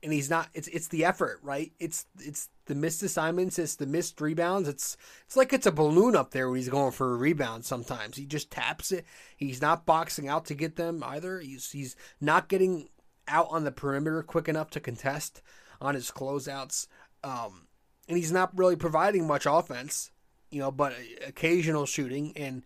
And 0.02 0.12
he's 0.12 0.30
not. 0.30 0.48
It's 0.54 0.68
it's 0.68 0.88
the 0.88 1.04
effort, 1.04 1.40
right? 1.42 1.72
It's 1.80 2.06
it's 2.20 2.48
the 2.66 2.76
missed 2.76 3.02
assignments. 3.02 3.58
It's 3.58 3.74
the 3.74 3.86
missed 3.86 4.20
rebounds. 4.20 4.68
It's 4.68 4.96
it's 5.26 5.36
like 5.36 5.52
it's 5.52 5.66
a 5.66 5.72
balloon 5.72 6.14
up 6.14 6.30
there 6.30 6.48
when 6.48 6.58
he's 6.58 6.68
going 6.68 6.92
for 6.92 7.12
a 7.12 7.16
rebound. 7.16 7.64
Sometimes 7.64 8.16
he 8.16 8.24
just 8.24 8.50
taps 8.50 8.92
it. 8.92 9.04
He's 9.36 9.60
not 9.60 9.86
boxing 9.86 10.28
out 10.28 10.44
to 10.46 10.54
get 10.54 10.76
them 10.76 11.02
either. 11.04 11.40
He's 11.40 11.72
he's 11.72 11.96
not 12.20 12.48
getting 12.48 12.90
out 13.26 13.48
on 13.50 13.64
the 13.64 13.72
perimeter 13.72 14.22
quick 14.22 14.48
enough 14.48 14.70
to 14.70 14.80
contest 14.80 15.42
on 15.80 15.94
his 15.94 16.10
closeouts. 16.12 16.86
Um, 17.24 17.66
and 18.08 18.16
he's 18.16 18.32
not 18.32 18.56
really 18.56 18.76
providing 18.76 19.26
much 19.26 19.46
offense 19.46 20.12
you 20.50 20.60
know, 20.60 20.70
but 20.70 20.94
occasional 21.26 21.86
shooting, 21.86 22.32
and 22.36 22.62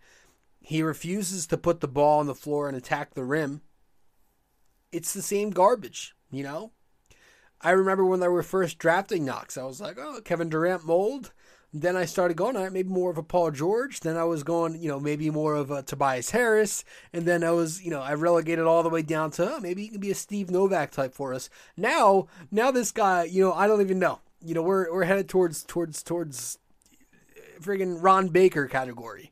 he 0.61 0.81
refuses 0.81 1.47
to 1.47 1.57
put 1.57 1.81
the 1.81 1.87
ball 1.87 2.19
on 2.19 2.27
the 2.27 2.35
floor 2.35 2.67
and 2.67 2.77
attack 2.77 3.13
the 3.13 3.23
rim. 3.23 3.61
It's 4.91 5.13
the 5.13 5.21
same 5.21 5.49
garbage, 5.49 6.15
you 6.31 6.43
know. 6.43 6.71
I 7.63 7.71
remember 7.71 8.05
when 8.05 8.19
they 8.19 8.27
were 8.27 8.43
first 8.43 8.77
drafting 8.77 9.25
Knox, 9.25 9.57
I 9.57 9.63
was 9.63 9.79
like, 9.79 9.97
oh, 9.97 10.19
Kevin 10.23 10.49
Durant 10.49 10.85
mold. 10.85 11.31
Then 11.75 11.95
I 11.95 12.05
started 12.05 12.37
going, 12.37 12.55
all 12.55 12.63
right, 12.63 12.71
maybe 12.71 12.89
more 12.89 13.09
of 13.09 13.17
a 13.17 13.23
Paul 13.23 13.49
George. 13.49 14.01
Then 14.01 14.15
I 14.15 14.25
was 14.25 14.43
going, 14.43 14.79
you 14.79 14.89
know, 14.89 14.99
maybe 14.99 15.31
more 15.31 15.55
of 15.55 15.71
a 15.71 15.81
Tobias 15.81 16.29
Harris. 16.29 16.85
And 17.11 17.25
then 17.25 17.43
I 17.43 17.49
was, 17.49 17.81
you 17.81 17.89
know, 17.89 18.01
I 18.01 18.13
relegated 18.13 18.65
all 18.65 18.83
the 18.83 18.89
way 18.89 19.01
down 19.01 19.31
to 19.31 19.55
oh, 19.55 19.59
maybe 19.59 19.81
he 19.81 19.87
can 19.87 19.99
be 19.99 20.11
a 20.11 20.15
Steve 20.15 20.51
Novak 20.51 20.91
type 20.91 21.15
for 21.15 21.33
us. 21.33 21.49
Now, 21.75 22.27
now 22.51 22.69
this 22.69 22.91
guy, 22.91 23.23
you 23.23 23.41
know, 23.41 23.53
I 23.53 23.65
don't 23.65 23.81
even 23.81 23.97
know. 23.97 24.19
You 24.45 24.53
know, 24.53 24.61
we're 24.61 24.93
we're 24.93 25.05
headed 25.05 25.29
towards 25.29 25.63
towards 25.63 26.03
towards 26.03 26.59
friggin' 27.59 27.97
Ron 28.03 28.27
Baker 28.27 28.67
category. 28.67 29.31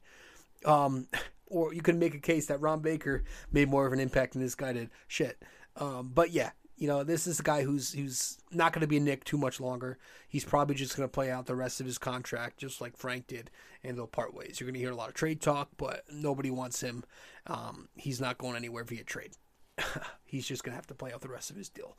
Um, 0.65 1.07
or 1.47 1.73
you 1.73 1.81
can 1.81 1.99
make 1.99 2.15
a 2.15 2.19
case 2.19 2.47
that 2.47 2.61
Ron 2.61 2.79
Baker 2.79 3.23
made 3.51 3.69
more 3.69 3.85
of 3.85 3.93
an 3.93 3.99
impact 3.99 4.33
than 4.33 4.41
this 4.41 4.55
guy 4.55 4.73
did. 4.73 4.89
Shit. 5.07 5.37
Um, 5.75 6.11
but 6.13 6.31
yeah, 6.31 6.51
you 6.81 6.87
know, 6.87 7.03
this 7.03 7.27
is 7.27 7.39
a 7.39 7.43
guy 7.43 7.61
who's 7.61 7.93
who's 7.93 8.39
not 8.49 8.73
going 8.73 8.81
to 8.81 8.87
be 8.87 8.97
a 8.97 8.99
Knick 8.99 9.23
too 9.23 9.37
much 9.37 9.59
longer. 9.59 9.99
He's 10.27 10.43
probably 10.43 10.73
just 10.73 10.97
going 10.97 11.07
to 11.07 11.13
play 11.13 11.29
out 11.29 11.45
the 11.45 11.55
rest 11.55 11.79
of 11.79 11.85
his 11.85 11.99
contract, 11.99 12.57
just 12.57 12.81
like 12.81 12.97
Frank 12.97 13.27
did, 13.27 13.51
and 13.83 13.95
they'll 13.95 14.07
part 14.07 14.33
ways. 14.33 14.59
You're 14.59 14.65
going 14.65 14.73
to 14.73 14.79
hear 14.79 14.89
a 14.89 14.95
lot 14.95 15.09
of 15.09 15.13
trade 15.13 15.41
talk, 15.41 15.69
but 15.77 16.05
nobody 16.11 16.49
wants 16.49 16.81
him. 16.81 17.03
Um, 17.45 17.89
he's 17.95 18.19
not 18.19 18.39
going 18.39 18.55
anywhere 18.55 18.83
via 18.83 19.03
trade. 19.03 19.33
he's 20.25 20.47
just 20.47 20.63
going 20.63 20.71
to 20.71 20.75
have 20.77 20.87
to 20.87 20.95
play 20.95 21.13
out 21.13 21.21
the 21.21 21.29
rest 21.29 21.51
of 21.51 21.55
his 21.55 21.69
deal. 21.69 21.95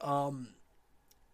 Um, 0.00 0.48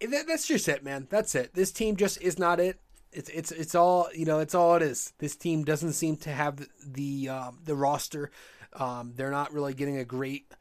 that, 0.03 0.27
that's 0.27 0.47
just 0.47 0.69
it, 0.69 0.85
man. 0.85 1.07
That's 1.09 1.35
it. 1.35 1.55
This 1.55 1.73
team 1.73 1.97
just 1.97 2.21
is 2.21 2.39
not 2.39 2.61
it 2.61 2.81
it's 3.13 3.31
it's 3.31 3.51
it's 3.51 3.75
all 3.75 4.09
you 4.15 4.27
know. 4.27 4.41
It's 4.41 4.55
all 4.55 4.75
it 4.75 4.83
is. 4.83 5.15
This 5.19 5.37
team 5.37 5.65
doesn't 5.65 5.95
seem 5.95 6.19
to 6.19 6.31
have 6.31 6.57
the 6.57 6.67
the, 6.87 7.29
um, 7.31 7.61
the 7.65 7.77
roster. 7.77 8.31
Um, 8.75 9.15
they're 9.17 9.31
not 9.31 9.55
really 9.55 9.73
getting 9.73 9.97
a 9.97 10.05
great 10.05 10.53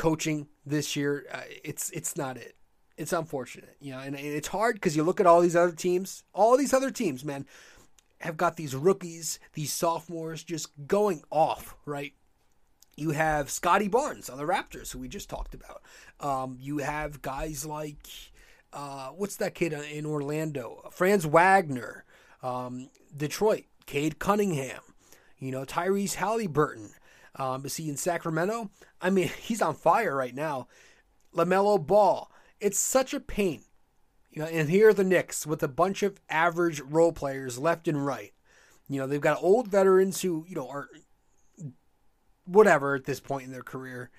coaching 0.00 0.48
this 0.64 0.96
year. 0.96 1.26
Uh, 1.30 1.42
it's 1.62 1.90
it's 1.90 2.16
not 2.16 2.38
it. 2.38 2.56
It's 2.96 3.12
unfortunate, 3.12 3.76
you 3.80 3.92
know, 3.92 3.98
and, 3.98 4.14
it's 4.14 4.48
hard 4.48 4.76
because 4.76 4.96
you 4.96 5.02
look 5.02 5.20
at 5.20 5.26
all 5.26 5.40
these 5.42 5.56
other 5.56 5.72
teams. 5.72 6.24
All 6.34 6.56
these 6.56 6.72
other 6.72 6.90
teams, 6.90 7.22
man, 7.22 7.46
have 8.20 8.36
got 8.36 8.56
these 8.56 8.74
rookies, 8.74 9.38
these 9.52 9.72
sophomores 9.72 10.42
just 10.42 10.70
going 10.86 11.22
off, 11.30 11.76
right? 11.84 12.14
You 12.96 13.10
have 13.10 13.50
Scottie 13.50 13.88
Barnes 13.88 14.28
on 14.28 14.38
the 14.38 14.44
Raptors, 14.44 14.92
who 14.92 14.98
we 14.98 15.08
just 15.08 15.30
talked 15.30 15.54
about. 15.54 15.82
Um, 16.18 16.56
you 16.60 16.78
have 16.78 17.22
guys 17.22 17.66
like 17.66 18.06
uh, 18.72 19.08
what's 19.08 19.36
that 19.36 19.54
kid 19.54 19.74
in 19.74 20.06
Orlando? 20.06 20.88
Franz 20.90 21.26
Wagner, 21.26 22.04
um, 22.42 22.88
Detroit, 23.14 23.64
Cade 23.84 24.18
Cunningham, 24.18 24.80
you 25.38 25.50
know, 25.50 25.64
Tyrese 25.66 26.14
Halliburton. 26.14 26.90
Um, 27.36 27.64
is 27.64 27.76
he 27.76 27.88
in 27.88 27.96
Sacramento? 27.96 28.70
I 29.00 29.10
mean, 29.10 29.30
he's 29.40 29.62
on 29.62 29.74
fire 29.74 30.14
right 30.14 30.34
now. 30.34 30.68
LaMelo 31.34 31.84
Ball. 31.84 32.30
It's 32.60 32.78
such 32.78 33.14
a 33.14 33.20
pain. 33.20 33.62
You 34.30 34.42
know, 34.42 34.48
and 34.48 34.68
here 34.68 34.88
are 34.88 34.94
the 34.94 35.04
Knicks 35.04 35.46
with 35.46 35.62
a 35.62 35.68
bunch 35.68 36.02
of 36.02 36.20
average 36.28 36.80
role 36.80 37.12
players 37.12 37.58
left 37.58 37.88
and 37.88 38.04
right. 38.04 38.32
You 38.88 38.98
know, 38.98 39.06
they've 39.06 39.20
got 39.20 39.42
old 39.42 39.68
veterans 39.68 40.20
who, 40.22 40.44
you 40.48 40.54
know, 40.54 40.68
are 40.68 40.88
whatever 42.44 42.94
at 42.94 43.04
this 43.04 43.20
point 43.20 43.46
in 43.46 43.52
their 43.52 43.62
career. 43.62 44.10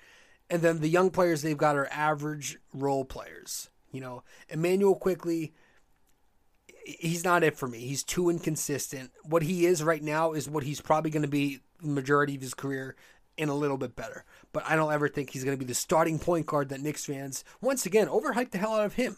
And 0.50 0.62
then 0.62 0.80
the 0.80 0.88
young 0.88 1.10
players 1.10 1.42
they've 1.42 1.56
got 1.56 1.76
are 1.76 1.88
average 1.90 2.58
role 2.74 3.04
players. 3.04 3.70
You 3.90 4.00
know, 4.00 4.22
Immanuel 4.48 4.94
Quickley, 4.94 5.54
he's 6.84 7.24
not 7.24 7.44
it 7.44 7.56
for 7.56 7.68
me. 7.68 7.78
He's 7.78 8.02
too 8.02 8.30
inconsistent. 8.30 9.10
What 9.24 9.42
he 9.42 9.66
is 9.66 9.82
right 9.82 10.02
now 10.02 10.32
is 10.32 10.48
what 10.48 10.64
he's 10.64 10.80
probably 10.80 11.10
going 11.10 11.22
to 11.22 11.28
be 11.28 11.60
the 11.80 11.88
majority 11.88 12.34
of 12.34 12.42
his 12.42 12.54
career 12.54 12.96
and 13.38 13.50
a 13.50 13.54
little 13.54 13.78
bit 13.78 13.96
better. 13.96 14.24
But 14.52 14.64
I 14.66 14.76
don't 14.76 14.92
ever 14.92 15.08
think 15.08 15.30
he's 15.30 15.44
going 15.44 15.56
to 15.56 15.64
be 15.64 15.68
the 15.68 15.74
starting 15.74 16.18
point 16.18 16.46
guard 16.46 16.68
that 16.68 16.80
Knicks 16.80 17.04
fans, 17.04 17.44
once 17.60 17.86
again, 17.86 18.08
overhyped 18.08 18.50
the 18.50 18.58
hell 18.58 18.74
out 18.74 18.84
of 18.84 18.94
him. 18.94 19.16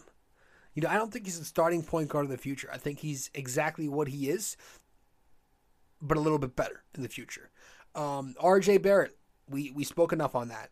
You 0.74 0.83
know, 0.83 0.88
I 0.88 0.96
don't 0.96 1.12
think 1.12 1.27
he's 1.27 1.38
the 1.38 1.44
starting 1.44 1.83
point 1.83 2.09
guard 2.09 2.24
of 2.24 2.31
the 2.31 2.38
future. 2.38 2.68
I 2.72 2.79
think 2.79 3.00
he's 3.00 3.31
exactly 3.35 3.88
what 3.88 4.09
he 4.09 4.29
is, 4.29 4.57
but 6.03 6.16
a 6.16 6.20
little 6.20 6.38
bit 6.38 6.57
better 6.57 6.83
in 6.94 7.03
the 7.03 7.09
future. 7.09 7.50
Um, 7.94 8.35
RJ 8.42 8.83
Barrett, 8.83 9.16
we, 9.48 9.70
we 9.70 9.85
spoke 9.85 10.12
enough 10.12 10.35
on 10.35 10.48
that. 10.48 10.70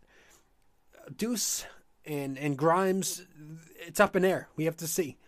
Deuce, 1.16 1.64
and 2.04 2.38
and 2.38 2.56
Grimes, 2.56 3.24
it's 3.86 4.00
up 4.00 4.16
in 4.16 4.24
air. 4.24 4.48
We 4.56 4.64
have 4.64 4.76
to 4.78 4.86
see. 4.86 5.18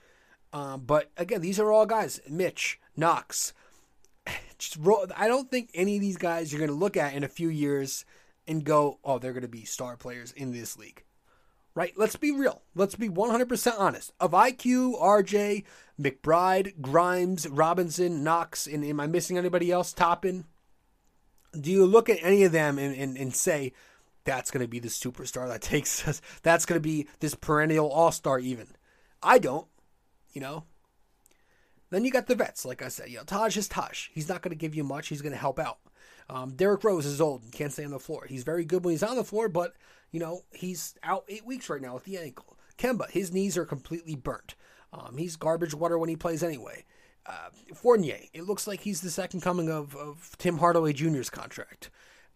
Um, 0.54 0.84
but 0.86 1.10
again, 1.18 1.42
these 1.42 1.60
are 1.60 1.70
all 1.70 1.84
guys: 1.84 2.20
Mitch, 2.26 2.80
Knox, 2.96 3.52
Just 4.58 4.78
I 5.16 5.28
don't 5.28 5.50
think 5.50 5.70
any 5.74 5.96
of 5.96 6.00
these 6.00 6.16
guys 6.16 6.52
you're 6.52 6.60
going 6.60 6.70
to 6.70 6.76
look 6.76 6.96
at 6.96 7.14
in 7.14 7.24
a 7.24 7.28
few 7.28 7.48
years 7.48 8.04
and 8.46 8.64
go, 8.64 8.98
oh, 9.04 9.18
they're 9.18 9.32
going 9.32 9.42
to 9.42 9.48
be 9.48 9.64
star 9.64 9.96
players 9.96 10.32
in 10.32 10.52
this 10.52 10.76
league. 10.76 11.02
Right? 11.74 11.92
Let's 11.96 12.16
be 12.16 12.30
real. 12.30 12.62
Let's 12.76 12.94
be 12.94 13.08
100% 13.08 13.74
honest. 13.78 14.12
Of 14.20 14.30
IQ, 14.30 15.00
RJ, 15.00 15.64
McBride, 16.00 16.80
Grimes, 16.80 17.48
Robinson, 17.48 18.22
Knox, 18.22 18.66
and 18.68 18.84
am 18.84 19.00
I 19.00 19.08
missing 19.08 19.38
anybody 19.38 19.72
else? 19.72 19.92
Toppin? 19.92 20.44
Do 21.58 21.72
you 21.72 21.84
look 21.84 22.08
at 22.08 22.18
any 22.22 22.44
of 22.44 22.52
them 22.52 22.78
and, 22.78 22.94
and, 22.94 23.16
and 23.16 23.34
say, 23.34 23.72
that's 24.24 24.52
going 24.52 24.64
to 24.64 24.68
be 24.68 24.78
the 24.78 24.88
superstar 24.88 25.48
that 25.48 25.62
takes 25.62 26.06
us? 26.06 26.20
That's 26.42 26.64
going 26.64 26.76
to 26.76 26.82
be 26.82 27.08
this 27.18 27.34
perennial 27.34 27.90
all 27.90 28.12
star, 28.12 28.38
even? 28.38 28.68
I 29.20 29.38
don't. 29.38 29.66
You 30.34 30.42
know? 30.42 30.64
Then 31.90 32.04
you 32.04 32.10
got 32.10 32.26
the 32.26 32.34
vets, 32.34 32.64
like 32.64 32.82
I 32.82 32.88
said. 32.88 33.08
You 33.08 33.18
know, 33.18 33.24
Taj 33.24 33.56
is 33.56 33.68
Taj. 33.68 34.08
He's 34.12 34.28
not 34.28 34.42
going 34.42 34.50
to 34.50 34.56
give 34.56 34.74
you 34.74 34.84
much. 34.84 35.08
He's 35.08 35.22
going 35.22 35.32
to 35.32 35.38
help 35.38 35.58
out. 35.58 35.78
Um, 36.28 36.54
Derrick 36.56 36.82
Rose 36.82 37.06
is 37.06 37.20
old 37.20 37.42
and 37.42 37.52
can't 37.52 37.72
stay 37.72 37.84
on 37.84 37.90
the 37.90 37.98
floor. 37.98 38.26
He's 38.28 38.44
very 38.44 38.64
good 38.64 38.84
when 38.84 38.92
he's 38.92 39.02
on 39.02 39.16
the 39.16 39.24
floor, 39.24 39.48
but 39.48 39.74
you 40.10 40.20
know 40.20 40.42
he's 40.52 40.94
out 41.02 41.24
eight 41.28 41.44
weeks 41.44 41.68
right 41.68 41.82
now 41.82 41.94
with 41.94 42.04
the 42.04 42.18
ankle. 42.18 42.56
Kemba, 42.78 43.10
his 43.10 43.32
knees 43.32 43.56
are 43.56 43.66
completely 43.66 44.16
burnt. 44.16 44.54
Um, 44.92 45.16
he's 45.16 45.36
garbage 45.36 45.74
water 45.74 45.98
when 45.98 46.08
he 46.08 46.16
plays 46.16 46.42
anyway. 46.42 46.84
Uh, 47.26 47.50
Fournier, 47.74 48.18
it 48.32 48.44
looks 48.44 48.66
like 48.66 48.80
he's 48.80 49.00
the 49.00 49.10
second 49.10 49.40
coming 49.40 49.70
of, 49.70 49.96
of 49.96 50.34
Tim 50.38 50.58
Hardaway 50.58 50.92
Jr.'s 50.92 51.30
contract. 51.30 51.90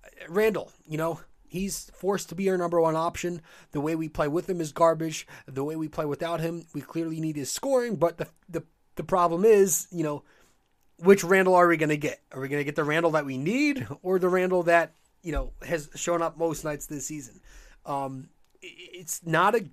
Uh, 0.04 0.08
Randle, 0.28 0.72
you 0.87 0.98
know, 0.98 1.20
he's 1.48 1.90
forced 1.94 2.28
to 2.28 2.34
be 2.34 2.48
our 2.50 2.58
number 2.58 2.80
one 2.80 2.96
option. 2.96 3.40
The 3.72 3.80
way 3.80 3.94
we 3.94 4.08
play 4.08 4.28
with 4.28 4.48
him 4.48 4.61
is 4.61 4.72
garbage. 4.72 5.26
The 5.46 5.64
way 5.64 5.76
we 5.76 5.88
play 5.88 6.04
without 6.04 6.40
him, 6.40 6.66
we 6.74 6.80
clearly 6.80 7.20
need 7.20 7.37
his 7.37 7.50
scoring. 7.50 7.96
But 7.96 8.18
the 8.18 8.28
the 8.48 8.64
the 8.96 9.04
problem 9.04 9.44
is, 9.44 9.87
you 9.90 10.04
know, 10.04 10.24
which 10.98 11.24
Randle 11.24 11.54
are 11.54 11.68
we 11.68 11.76
going 11.76 11.88
to 11.88 11.96
get? 11.96 12.20
Are 12.32 12.40
we 12.40 12.48
going 12.48 12.61
to 12.61 12.64
get 12.64 12.76
the 12.76 12.84
Randle 12.84 13.12
that 13.12 13.26
we 13.26 13.38
need, 13.38 13.87
or 14.02 14.18
the 14.18 14.28
Randle 14.28 14.64
that 14.64 14.94
you 15.22 15.32
know 15.32 15.52
has 15.66 15.88
shown 15.94 16.22
up 16.22 16.37
most 16.37 16.64
nights 16.64 16.87
this 16.87 17.06
season? 17.06 17.40
Um, 17.87 18.28
it's 18.61 19.24
not 19.24 19.54
a 19.54 19.68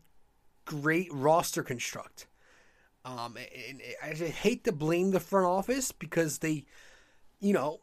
great 0.65 1.11
roster 1.11 1.63
construct. 1.63 2.27
Um, 3.03 3.37
and 3.37 3.81
I 4.03 4.15
hate 4.15 4.63
to 4.63 4.71
blame 4.71 5.11
the 5.11 5.19
front 5.19 5.45
office 5.45 5.91
because 5.91 6.39
they, 6.39 6.65
you 7.39 7.53
know, 7.53 7.81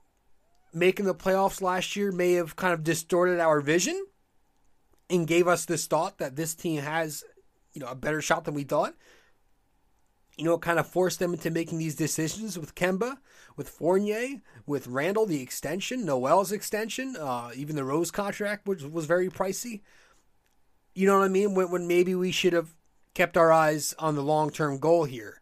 making 0.72 1.06
the 1.06 1.14
playoffs 1.14 1.61
last 1.61 1.96
year 1.96 2.12
may 2.12 2.32
have 2.32 2.56
kind 2.56 2.72
of 2.72 2.85
distorted 2.85 3.40
our 3.40 3.61
vision 3.61 4.06
and 5.11 5.26
gave 5.26 5.46
us 5.46 5.64
this 5.64 5.87
thought 5.87 6.18
that 6.18 6.37
this 6.37 6.54
team 6.54 6.80
has, 6.80 7.24
you 7.72 7.80
know, 7.80 7.88
a 7.88 7.94
better 7.94 8.22
shot 8.22 8.44
than 8.44 8.54
we 8.54 8.64
thought. 8.64 8.94
You 10.38 10.46
know, 10.46 10.54
it 10.54 10.62
kind 10.62 10.78
of 10.78 10.87
forced 10.87 11.18
them 11.18 11.35
into 11.35 11.50
making 11.50 11.78
these 11.78 11.94
decisions 11.94 12.58
with 12.58 12.74
Kemba, 12.74 13.18
with 13.56 13.68
Fournier, 13.68 14.40
with 14.66 14.87
Randle, 14.87 15.26
the 15.26 15.42
extension, 15.42 16.06
Noel's 16.06 16.52
extension, 16.52 17.16
uh, 17.20 17.50
even 17.54 17.76
the 17.76 17.85
Rose 17.85 18.11
contract, 18.11 18.66
which 18.66 18.82
was 18.82 19.04
very 19.04 19.28
pricey. 19.28 19.82
You 20.94 21.06
know 21.06 21.18
what 21.18 21.26
I 21.26 21.28
mean? 21.28 21.54
When, 21.54 21.70
when 21.70 21.87
maybe 21.87 22.14
we 22.14 22.32
should 22.32 22.54
have 22.54 22.74
kept 23.14 23.37
our 23.37 23.52
eyes 23.52 23.94
on 23.98 24.14
the 24.14 24.22
long 24.22 24.50
term 24.50 24.78
goal 24.78 25.04
here. 25.04 25.40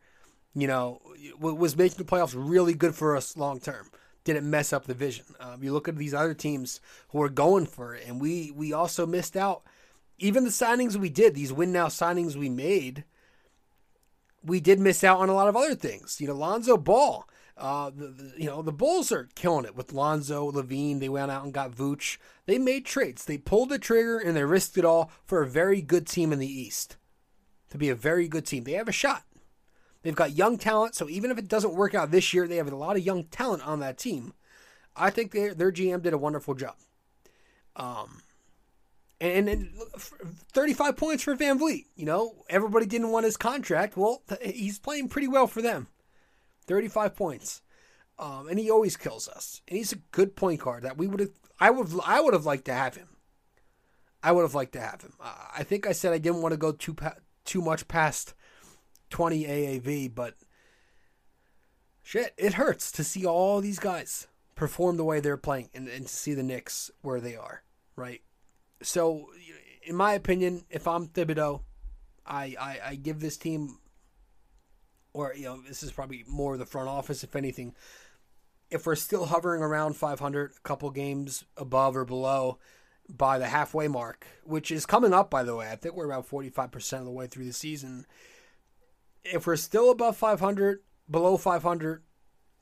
You 0.54 0.66
know, 0.66 1.00
was 1.38 1.76
making 1.76 1.98
the 1.98 2.04
playoffs 2.04 2.34
really 2.36 2.74
good 2.74 2.96
for 2.96 3.16
us 3.16 3.36
long 3.36 3.60
term. 3.60 3.88
Didn't 4.24 4.48
mess 4.48 4.72
up 4.72 4.84
the 4.84 4.94
vision. 4.94 5.24
Um, 5.38 5.62
you 5.62 5.72
look 5.72 5.88
at 5.88 5.96
these 5.96 6.14
other 6.14 6.34
teams 6.34 6.80
who 7.10 7.22
are 7.22 7.28
going 7.28 7.66
for 7.66 7.94
it, 7.94 8.06
and 8.06 8.20
we 8.20 8.50
we 8.50 8.72
also 8.72 9.06
missed 9.06 9.36
out. 9.36 9.62
Even 10.18 10.44
the 10.44 10.50
signings 10.50 10.96
we 10.96 11.08
did, 11.08 11.34
these 11.34 11.52
win 11.52 11.72
now 11.72 11.86
signings 11.86 12.36
we 12.36 12.50
made, 12.50 13.04
we 14.44 14.60
did 14.60 14.78
miss 14.78 15.02
out 15.02 15.18
on 15.20 15.30
a 15.30 15.34
lot 15.34 15.48
of 15.48 15.56
other 15.56 15.74
things. 15.74 16.20
You 16.20 16.28
know, 16.28 16.34
Lonzo 16.34 16.76
Ball. 16.76 17.26
Uh, 17.56 17.90
the, 17.94 18.06
the, 18.06 18.32
you 18.38 18.46
know 18.46 18.62
the 18.62 18.72
Bulls 18.72 19.12
are 19.12 19.28
killing 19.34 19.66
it 19.66 19.76
with 19.76 19.92
Lonzo, 19.92 20.50
LaVine. 20.50 21.00
They 21.00 21.10
went 21.10 21.30
out 21.30 21.44
and 21.44 21.52
got 21.52 21.72
Vooch. 21.72 22.16
They 22.46 22.58
made 22.58 22.86
trades. 22.86 23.24
They 23.24 23.36
pulled 23.36 23.68
the 23.68 23.78
trigger 23.78 24.18
and 24.18 24.34
they 24.34 24.44
risked 24.44 24.78
it 24.78 24.84
all 24.84 25.10
for 25.26 25.42
a 25.42 25.46
very 25.46 25.82
good 25.82 26.06
team 26.06 26.32
in 26.32 26.38
the 26.38 26.50
East 26.50 26.96
to 27.70 27.78
be 27.78 27.88
a 27.88 27.94
very 27.94 28.28
good 28.28 28.46
team. 28.46 28.64
They 28.64 28.72
have 28.72 28.88
a 28.88 28.92
shot. 28.92 29.24
They've 30.02 30.14
got 30.14 30.36
young 30.36 30.56
talent, 30.56 30.94
so 30.94 31.08
even 31.08 31.30
if 31.30 31.38
it 31.38 31.48
doesn't 31.48 31.74
work 31.74 31.94
out 31.94 32.10
this 32.10 32.32
year, 32.32 32.48
they 32.48 32.56
have 32.56 32.72
a 32.72 32.76
lot 32.76 32.96
of 32.96 33.04
young 33.04 33.24
talent 33.24 33.66
on 33.66 33.80
that 33.80 33.98
team. 33.98 34.32
I 34.96 35.10
think 35.10 35.32
their 35.32 35.54
their 35.54 35.72
GM 35.72 36.02
did 36.02 36.12
a 36.12 36.18
wonderful 36.18 36.54
job. 36.54 36.76
Um, 37.76 38.22
and, 39.20 39.48
and 39.48 39.70
35 40.52 40.96
points 40.96 41.22
for 41.22 41.36
VanVleet. 41.36 41.86
You 41.94 42.06
know, 42.06 42.44
everybody 42.48 42.86
didn't 42.86 43.10
want 43.10 43.26
his 43.26 43.36
contract. 43.36 43.96
Well, 43.96 44.22
he's 44.42 44.78
playing 44.78 45.08
pretty 45.08 45.28
well 45.28 45.46
for 45.46 45.62
them. 45.62 45.88
35 46.66 47.14
points. 47.14 47.62
Um, 48.18 48.48
and 48.48 48.58
he 48.58 48.70
always 48.70 48.96
kills 48.96 49.28
us. 49.28 49.62
And 49.68 49.76
he's 49.76 49.92
a 49.92 49.96
good 50.12 50.36
point 50.36 50.60
guard 50.60 50.82
that 50.82 50.98
we 50.98 51.06
would 51.06 51.20
have 51.20 51.30
I 51.58 51.70
would 51.70 51.88
I 52.06 52.20
would 52.20 52.32
have 52.32 52.46
liked 52.46 52.64
to 52.66 52.74
have 52.74 52.96
him. 52.96 53.08
I 54.22 54.32
would 54.32 54.42
have 54.42 54.54
liked 54.54 54.72
to 54.72 54.80
have 54.80 55.02
him. 55.02 55.14
Uh, 55.20 55.34
I 55.56 55.62
think 55.62 55.86
I 55.86 55.92
said 55.92 56.12
I 56.12 56.18
didn't 56.18 56.42
want 56.42 56.52
to 56.52 56.58
go 56.58 56.72
too 56.72 56.96
too 57.44 57.60
much 57.60 57.88
past 57.88 58.34
20 59.10 59.44
AAV, 59.44 60.14
but 60.14 60.34
shit, 62.02 62.34
it 62.36 62.54
hurts 62.54 62.90
to 62.92 63.04
see 63.04 63.26
all 63.26 63.60
these 63.60 63.78
guys 63.78 64.26
perform 64.54 64.96
the 64.96 65.04
way 65.04 65.20
they're 65.20 65.36
playing 65.36 65.70
and, 65.74 65.88
and 65.88 66.06
to 66.06 66.12
see 66.12 66.34
the 66.34 66.42
Knicks 66.42 66.90
where 67.02 67.20
they 67.20 67.36
are, 67.36 67.62
right? 67.96 68.22
So, 68.82 69.28
in 69.82 69.94
my 69.94 70.14
opinion, 70.14 70.64
if 70.70 70.86
I'm 70.86 71.08
Thibodeau, 71.08 71.62
I, 72.26 72.54
I, 72.60 72.78
I 72.88 72.94
give 72.94 73.20
this 73.20 73.36
team, 73.36 73.78
or, 75.12 75.34
you 75.34 75.44
know, 75.44 75.60
this 75.66 75.82
is 75.82 75.92
probably 75.92 76.24
more 76.28 76.56
the 76.56 76.66
front 76.66 76.88
office, 76.88 77.24
if 77.24 77.34
anything. 77.34 77.74
If 78.70 78.86
we're 78.86 78.96
still 78.96 79.26
hovering 79.26 79.62
around 79.62 79.96
500, 79.96 80.52
a 80.56 80.60
couple 80.60 80.90
games 80.90 81.44
above 81.56 81.96
or 81.96 82.04
below, 82.04 82.58
by 83.16 83.38
the 83.38 83.48
halfway 83.48 83.88
mark, 83.88 84.26
which 84.44 84.70
is 84.70 84.86
coming 84.86 85.12
up, 85.12 85.30
by 85.30 85.42
the 85.42 85.56
way. 85.56 85.70
I 85.70 85.76
think 85.76 85.96
we're 85.96 86.06
about 86.06 86.28
45% 86.28 86.98
of 86.98 87.04
the 87.04 87.10
way 87.10 87.26
through 87.26 87.46
the 87.46 87.52
season. 87.52 88.06
If 89.24 89.46
we're 89.46 89.56
still 89.56 89.90
above 89.90 90.16
500, 90.16 90.80
below 91.10 91.36
500, 91.36 92.02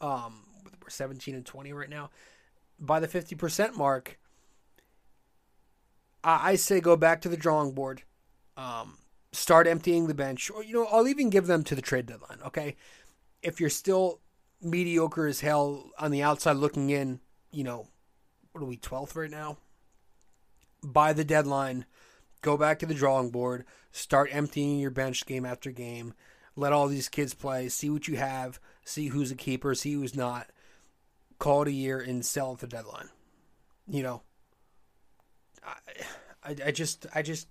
um, 0.00 0.44
we're 0.82 0.90
17 0.90 1.34
and 1.34 1.46
20 1.46 1.72
right 1.72 1.88
now, 1.88 2.10
by 2.78 3.00
the 3.00 3.08
50% 3.08 3.76
mark, 3.76 4.18
I, 6.22 6.50
I 6.50 6.54
say 6.56 6.80
go 6.80 6.96
back 6.96 7.20
to 7.22 7.28
the 7.28 7.36
drawing 7.36 7.72
board. 7.72 8.02
Um, 8.56 8.98
start 9.32 9.66
emptying 9.66 10.08
the 10.08 10.14
bench, 10.14 10.50
or, 10.50 10.64
you 10.64 10.74
know, 10.74 10.86
I'll 10.90 11.06
even 11.06 11.30
give 11.30 11.46
them 11.46 11.62
to 11.64 11.74
the 11.74 11.82
trade 11.82 12.06
deadline, 12.06 12.38
okay? 12.46 12.76
If 13.42 13.60
you're 13.60 13.70
still 13.70 14.20
mediocre 14.60 15.26
as 15.28 15.40
hell 15.40 15.90
on 15.98 16.10
the 16.10 16.22
outside 16.22 16.56
looking 16.56 16.90
in, 16.90 17.20
you 17.52 17.62
know, 17.62 17.86
what 18.50 18.62
are 18.62 18.66
we, 18.66 18.76
12th 18.76 19.14
right 19.14 19.30
now? 19.30 19.58
by 20.82 21.12
the 21.12 21.24
deadline, 21.24 21.84
go 22.42 22.56
back 22.56 22.78
to 22.78 22.86
the 22.86 22.94
drawing 22.94 23.30
board, 23.30 23.64
start 23.92 24.30
emptying 24.32 24.78
your 24.78 24.90
bench 24.90 25.26
game 25.26 25.44
after 25.44 25.70
game, 25.70 26.14
let 26.58 26.72
all 26.72 26.88
these 26.88 27.08
kids 27.08 27.34
play, 27.34 27.68
see 27.68 27.88
what 27.88 28.08
you 28.08 28.16
have, 28.16 28.58
see 28.84 29.08
who's 29.08 29.30
a 29.30 29.36
keeper, 29.36 29.76
see 29.76 29.92
who's 29.92 30.16
not, 30.16 30.48
call 31.38 31.62
it 31.62 31.68
a 31.68 31.72
year 31.72 32.00
and 32.00 32.26
sell 32.26 32.52
at 32.52 32.58
the 32.58 32.66
deadline. 32.66 33.08
You 33.86 34.02
know, 34.02 34.22
I, 35.64 36.50
I, 36.50 36.56
I 36.66 36.70
just, 36.72 37.06
I 37.14 37.22
just, 37.22 37.46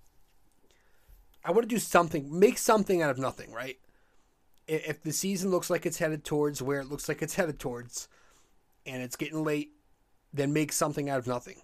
I 1.42 1.52
want 1.52 1.62
to 1.62 1.74
do 1.74 1.78
something, 1.78 2.38
make 2.38 2.58
something 2.58 3.00
out 3.00 3.08
of 3.08 3.18
nothing, 3.18 3.50
right? 3.50 3.78
If 4.66 5.02
the 5.02 5.12
season 5.12 5.50
looks 5.50 5.70
like 5.70 5.86
it's 5.86 5.98
headed 5.98 6.22
towards 6.22 6.60
where 6.60 6.80
it 6.80 6.90
looks 6.90 7.08
like 7.08 7.22
it's 7.22 7.36
headed 7.36 7.58
towards, 7.58 8.08
and 8.84 9.02
it's 9.02 9.16
getting 9.16 9.42
late, 9.42 9.70
then 10.34 10.52
make 10.52 10.70
something 10.70 11.08
out 11.08 11.18
of 11.18 11.26
nothing 11.26 11.62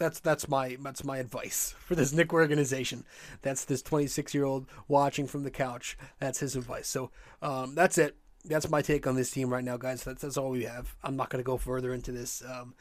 that's 0.00 0.18
that's 0.18 0.48
my 0.48 0.76
that's 0.80 1.04
my 1.04 1.18
advice 1.18 1.74
for 1.78 1.94
this 1.94 2.12
Knick 2.12 2.32
organization. 2.32 3.04
That's 3.42 3.66
this 3.66 3.82
26 3.82 4.34
year 4.34 4.44
old 4.44 4.66
watching 4.88 5.28
from 5.28 5.44
the 5.44 5.50
couch. 5.50 5.96
That's 6.18 6.40
his 6.40 6.56
advice. 6.56 6.88
So 6.88 7.10
um, 7.42 7.74
that's 7.76 7.98
it. 7.98 8.16
That's 8.46 8.70
my 8.70 8.80
take 8.80 9.06
on 9.06 9.14
this 9.14 9.30
team 9.30 9.52
right 9.52 9.62
now, 9.62 9.76
guys. 9.76 10.02
That's 10.02 10.22
that's 10.22 10.38
all 10.38 10.50
we 10.50 10.64
have. 10.64 10.96
I'm 11.04 11.16
not 11.16 11.28
going 11.28 11.44
to 11.44 11.46
go 11.46 11.58
further 11.58 11.92
into 11.92 12.10
this. 12.10 12.42
Um, 12.42 12.74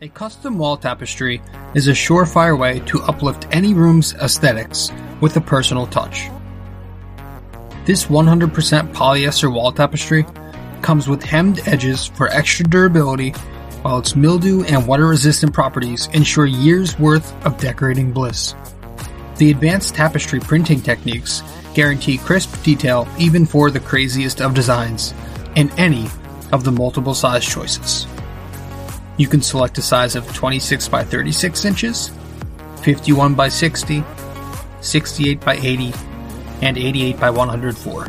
A 0.00 0.08
custom 0.08 0.58
wall 0.58 0.76
tapestry 0.76 1.40
is 1.74 1.86
a 1.88 1.92
surefire 1.92 2.58
way 2.58 2.80
to 2.80 3.00
uplift 3.02 3.46
any 3.52 3.72
room's 3.72 4.12
aesthetics 4.14 4.90
with 5.20 5.36
a 5.36 5.40
personal 5.40 5.86
touch. 5.86 6.28
This 7.84 8.06
100% 8.06 8.94
polyester 8.94 9.52
wall 9.52 9.70
tapestry 9.70 10.24
comes 10.80 11.06
with 11.06 11.22
hemmed 11.22 11.60
edges 11.66 12.06
for 12.06 12.28
extra 12.28 12.64
durability, 12.64 13.30
while 13.82 13.98
its 13.98 14.16
mildew 14.16 14.64
and 14.64 14.86
water 14.86 15.06
resistant 15.06 15.52
properties 15.52 16.06
ensure 16.14 16.46
years 16.46 16.98
worth 16.98 17.34
of 17.44 17.58
decorating 17.58 18.10
bliss. 18.10 18.54
The 19.36 19.50
advanced 19.50 19.94
tapestry 19.94 20.40
printing 20.40 20.80
techniques 20.80 21.42
guarantee 21.74 22.16
crisp 22.16 22.62
detail 22.62 23.06
even 23.18 23.44
for 23.44 23.70
the 23.70 23.80
craziest 23.80 24.40
of 24.40 24.54
designs 24.54 25.12
in 25.54 25.70
any 25.72 26.06
of 26.52 26.64
the 26.64 26.72
multiple 26.72 27.14
size 27.14 27.44
choices. 27.44 28.06
You 29.18 29.26
can 29.28 29.42
select 29.42 29.76
a 29.76 29.82
size 29.82 30.16
of 30.16 30.32
26 30.32 30.88
by 30.88 31.04
36 31.04 31.64
inches, 31.66 32.10
51 32.82 33.34
by 33.34 33.48
60, 33.48 34.02
68 34.80 35.40
by 35.40 35.56
80, 35.56 35.92
and 36.64 36.76
88 36.76 37.20
by 37.20 37.30
104. 37.30 38.08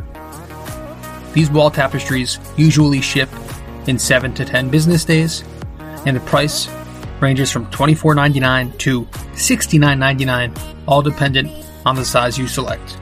These 1.33 1.51
wall 1.51 1.69
tapestries 1.69 2.39
usually 2.55 3.01
ship 3.01 3.29
in 3.87 3.99
7 3.99 4.33
to 4.35 4.45
10 4.45 4.69
business 4.69 5.03
days, 5.05 5.43
and 6.05 6.15
the 6.15 6.21
price 6.21 6.69
ranges 7.19 7.51
from 7.51 7.65
$24.99 7.67 8.77
to 8.79 9.03
$69.99, 9.03 10.75
all 10.87 11.01
dependent 11.01 11.51
on 11.85 11.95
the 11.95 12.05
size 12.05 12.37
you 12.37 12.47
select. 12.47 12.97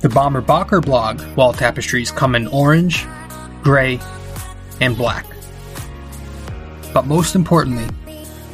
The 0.00 0.08
Bomber 0.08 0.42
Bocker 0.42 0.84
blog 0.84 1.20
wall 1.36 1.52
tapestries 1.52 2.10
come 2.10 2.34
in 2.34 2.46
orange, 2.48 3.06
gray, 3.62 3.98
and 4.80 4.96
black. 4.96 5.26
But 6.92 7.06
most 7.06 7.34
importantly, 7.34 7.86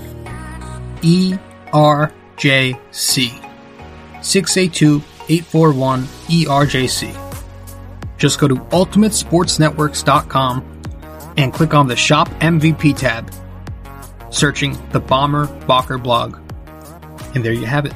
ERJC. 1.02 3.41
6A2841 4.20 6.06
ERJC. 6.28 7.16
Just 8.18 8.39
go 8.39 8.48
to 8.48 8.56
ultimatesportsnetworks.com 8.56 10.72
and 11.38 11.54
click 11.54 11.74
on 11.74 11.88
the 11.88 11.96
Shop 11.96 12.30
MVP 12.39 12.96
tab, 12.96 13.34
searching 14.32 14.78
the 14.91 15.00
Bomber 15.00 15.48
Bocker 15.68 16.02
blog. 16.02 16.38
And 17.36 17.43
there 17.43 17.54
you 17.54 17.66
have 17.66 17.86
it. 17.86 17.93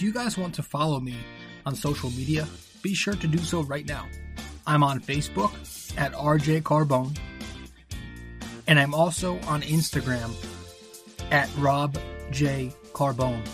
If 0.00 0.04
you 0.04 0.14
guys 0.14 0.38
want 0.38 0.54
to 0.54 0.62
follow 0.62 0.98
me 0.98 1.14
on 1.66 1.74
social 1.74 2.08
media, 2.12 2.48
be 2.80 2.94
sure 2.94 3.12
to 3.12 3.26
do 3.26 3.36
so 3.36 3.60
right 3.64 3.86
now. 3.86 4.08
I'm 4.66 4.82
on 4.82 4.98
Facebook 4.98 5.52
at 5.98 6.14
RJ 6.14 6.62
Carbone, 6.62 7.18
and 8.66 8.80
I'm 8.80 8.94
also 8.94 9.38
on 9.40 9.60
Instagram 9.60 10.32
at 11.30 11.54
Rob 11.58 11.98
J 12.30 12.72
Carbone. 12.94 13.46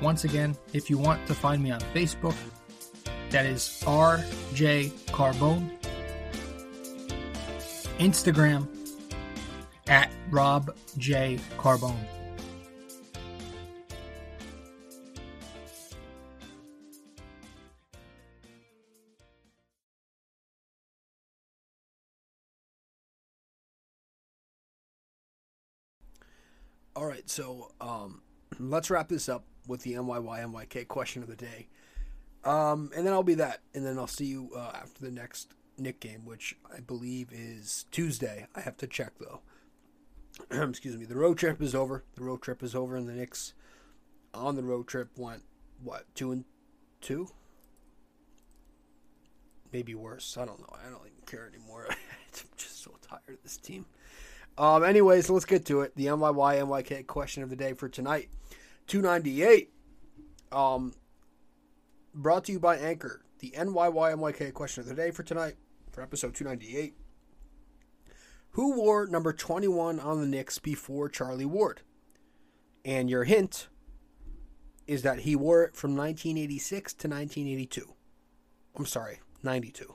Once 0.00 0.22
again, 0.22 0.56
if 0.72 0.88
you 0.88 0.98
want 0.98 1.26
to 1.26 1.34
find 1.34 1.60
me 1.60 1.72
on 1.72 1.80
Facebook, 1.92 2.36
that 3.30 3.44
is 3.44 3.82
RJ 3.84 4.90
Carbone. 5.10 5.68
Instagram 7.98 8.68
at 9.88 10.12
Rob 10.30 10.76
J 10.96 11.40
Carbone. 11.58 12.11
All 26.94 27.06
right, 27.06 27.28
so 27.28 27.70
um, 27.80 28.20
let's 28.58 28.90
wrap 28.90 29.08
this 29.08 29.28
up 29.28 29.44
with 29.66 29.82
the 29.82 29.94
NYY 29.94 30.44
NYK 30.44 30.88
question 30.88 31.22
of 31.22 31.28
the 31.28 31.36
day. 31.36 31.68
Um, 32.44 32.90
and 32.94 33.06
then 33.06 33.14
I'll 33.14 33.22
be 33.22 33.34
that, 33.34 33.60
and 33.74 33.86
then 33.86 33.98
I'll 33.98 34.06
see 34.06 34.26
you 34.26 34.50
uh, 34.54 34.72
after 34.74 35.02
the 35.02 35.10
next 35.10 35.54
Knick 35.78 36.00
game, 36.00 36.26
which 36.26 36.56
I 36.74 36.80
believe 36.80 37.28
is 37.32 37.86
Tuesday. 37.90 38.46
I 38.54 38.60
have 38.60 38.76
to 38.78 38.86
check 38.86 39.12
though. 39.18 39.40
Excuse 40.68 40.98
me. 40.98 41.06
The 41.06 41.16
road 41.16 41.38
trip 41.38 41.62
is 41.62 41.74
over. 41.74 42.04
The 42.16 42.24
road 42.24 42.42
trip 42.42 42.62
is 42.62 42.74
over, 42.74 42.96
and 42.96 43.08
the 43.08 43.14
Knicks 43.14 43.54
on 44.34 44.56
the 44.56 44.62
road 44.62 44.86
trip 44.86 45.10
went 45.16 45.44
what 45.82 46.04
two 46.14 46.30
and 46.30 46.44
two, 47.00 47.28
maybe 49.72 49.94
worse. 49.94 50.36
I 50.36 50.44
don't 50.44 50.60
know. 50.60 50.74
I 50.74 50.90
don't 50.90 51.06
even 51.06 51.24
care 51.26 51.48
anymore. 51.48 51.86
I'm 51.90 51.96
just 52.56 52.82
so 52.82 52.92
tired 53.00 53.22
of 53.28 53.42
this 53.42 53.56
team. 53.56 53.86
Um, 54.58 54.84
anyways, 54.84 55.30
let's 55.30 55.44
get 55.44 55.64
to 55.66 55.80
it. 55.80 55.94
The 55.96 56.06
NYY 56.06 56.60
NYK 56.60 57.06
question 57.06 57.42
of 57.42 57.50
the 57.50 57.56
day 57.56 57.72
for 57.72 57.88
tonight, 57.88 58.28
two 58.86 59.00
ninety 59.00 59.42
eight. 59.42 59.72
Um, 60.50 60.94
brought 62.14 62.44
to 62.44 62.52
you 62.52 62.60
by 62.60 62.76
Anchor. 62.76 63.22
The 63.38 63.54
NYY 63.56 64.14
NYK 64.14 64.52
question 64.52 64.82
of 64.82 64.88
the 64.88 64.94
day 64.94 65.10
for 65.10 65.22
tonight, 65.22 65.54
for 65.90 66.02
episode 66.02 66.34
298. 66.34 66.94
Who 68.50 68.76
wore 68.76 69.06
number 69.06 69.32
21 69.32 69.98
on 69.98 70.20
the 70.20 70.26
Knicks 70.26 70.58
before 70.58 71.08
Charlie 71.08 71.46
Ward? 71.46 71.80
And 72.84 73.08
your 73.08 73.24
hint 73.24 73.68
is 74.86 75.02
that 75.02 75.20
he 75.20 75.34
wore 75.34 75.64
it 75.64 75.74
from 75.74 75.96
1986 75.96 76.92
to 76.92 77.08
1982. 77.08 77.94
I'm 78.76 78.86
sorry, 78.86 79.20
92. 79.42 79.94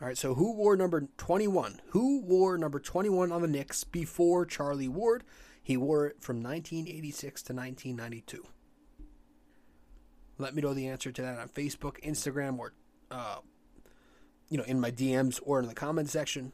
All 0.00 0.06
right, 0.06 0.16
so 0.16 0.34
who 0.34 0.54
wore 0.54 0.76
number 0.76 1.08
21? 1.18 1.80
Who 1.88 2.22
wore 2.22 2.56
number 2.56 2.80
21 2.80 3.30
on 3.32 3.42
the 3.42 3.48
Knicks 3.48 3.84
before 3.84 4.46
Charlie 4.46 4.88
Ward? 4.88 5.24
He 5.62 5.76
wore 5.76 6.06
it 6.06 6.22
from 6.22 6.42
1986 6.42 7.42
to 7.42 7.52
1992. 7.52 8.46
Let 10.38 10.54
me 10.54 10.62
know 10.62 10.72
the 10.72 10.88
answer 10.88 11.12
to 11.12 11.22
that 11.22 11.38
on 11.38 11.48
Facebook, 11.48 12.00
Instagram, 12.02 12.58
or 12.58 12.72
uh, 13.10 13.40
you 14.48 14.56
know, 14.56 14.64
in 14.64 14.80
my 14.80 14.90
DMs 14.90 15.38
or 15.44 15.60
in 15.60 15.68
the 15.68 15.74
comment 15.74 16.08
section. 16.08 16.52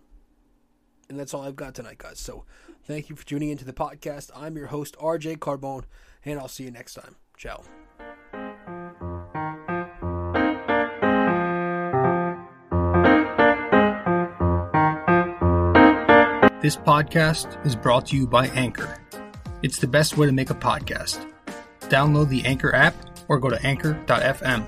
And 1.08 1.18
that's 1.18 1.32
all 1.32 1.42
I've 1.42 1.54
got 1.54 1.74
tonight, 1.74 1.98
guys. 1.98 2.18
So 2.18 2.44
thank 2.84 3.08
you 3.08 3.14
for 3.14 3.24
tuning 3.24 3.50
into 3.50 3.64
the 3.64 3.72
podcast. 3.72 4.30
I'm 4.34 4.56
your 4.56 4.66
host, 4.66 4.96
RJ 4.98 5.38
Carbone, 5.38 5.84
and 6.24 6.40
I'll 6.40 6.48
see 6.48 6.64
you 6.64 6.72
next 6.72 6.94
time. 6.94 7.14
Ciao. 7.36 7.62
This 16.66 16.76
podcast 16.76 17.64
is 17.64 17.76
brought 17.76 18.06
to 18.06 18.16
you 18.16 18.26
by 18.26 18.48
Anchor. 18.48 19.00
It's 19.62 19.78
the 19.78 19.86
best 19.86 20.16
way 20.16 20.26
to 20.26 20.32
make 20.32 20.50
a 20.50 20.54
podcast. 20.54 21.24
Download 21.82 22.28
the 22.28 22.44
Anchor 22.44 22.74
app 22.74 22.96
or 23.28 23.38
go 23.38 23.48
to 23.48 23.62
anchor.fm. 23.64 24.66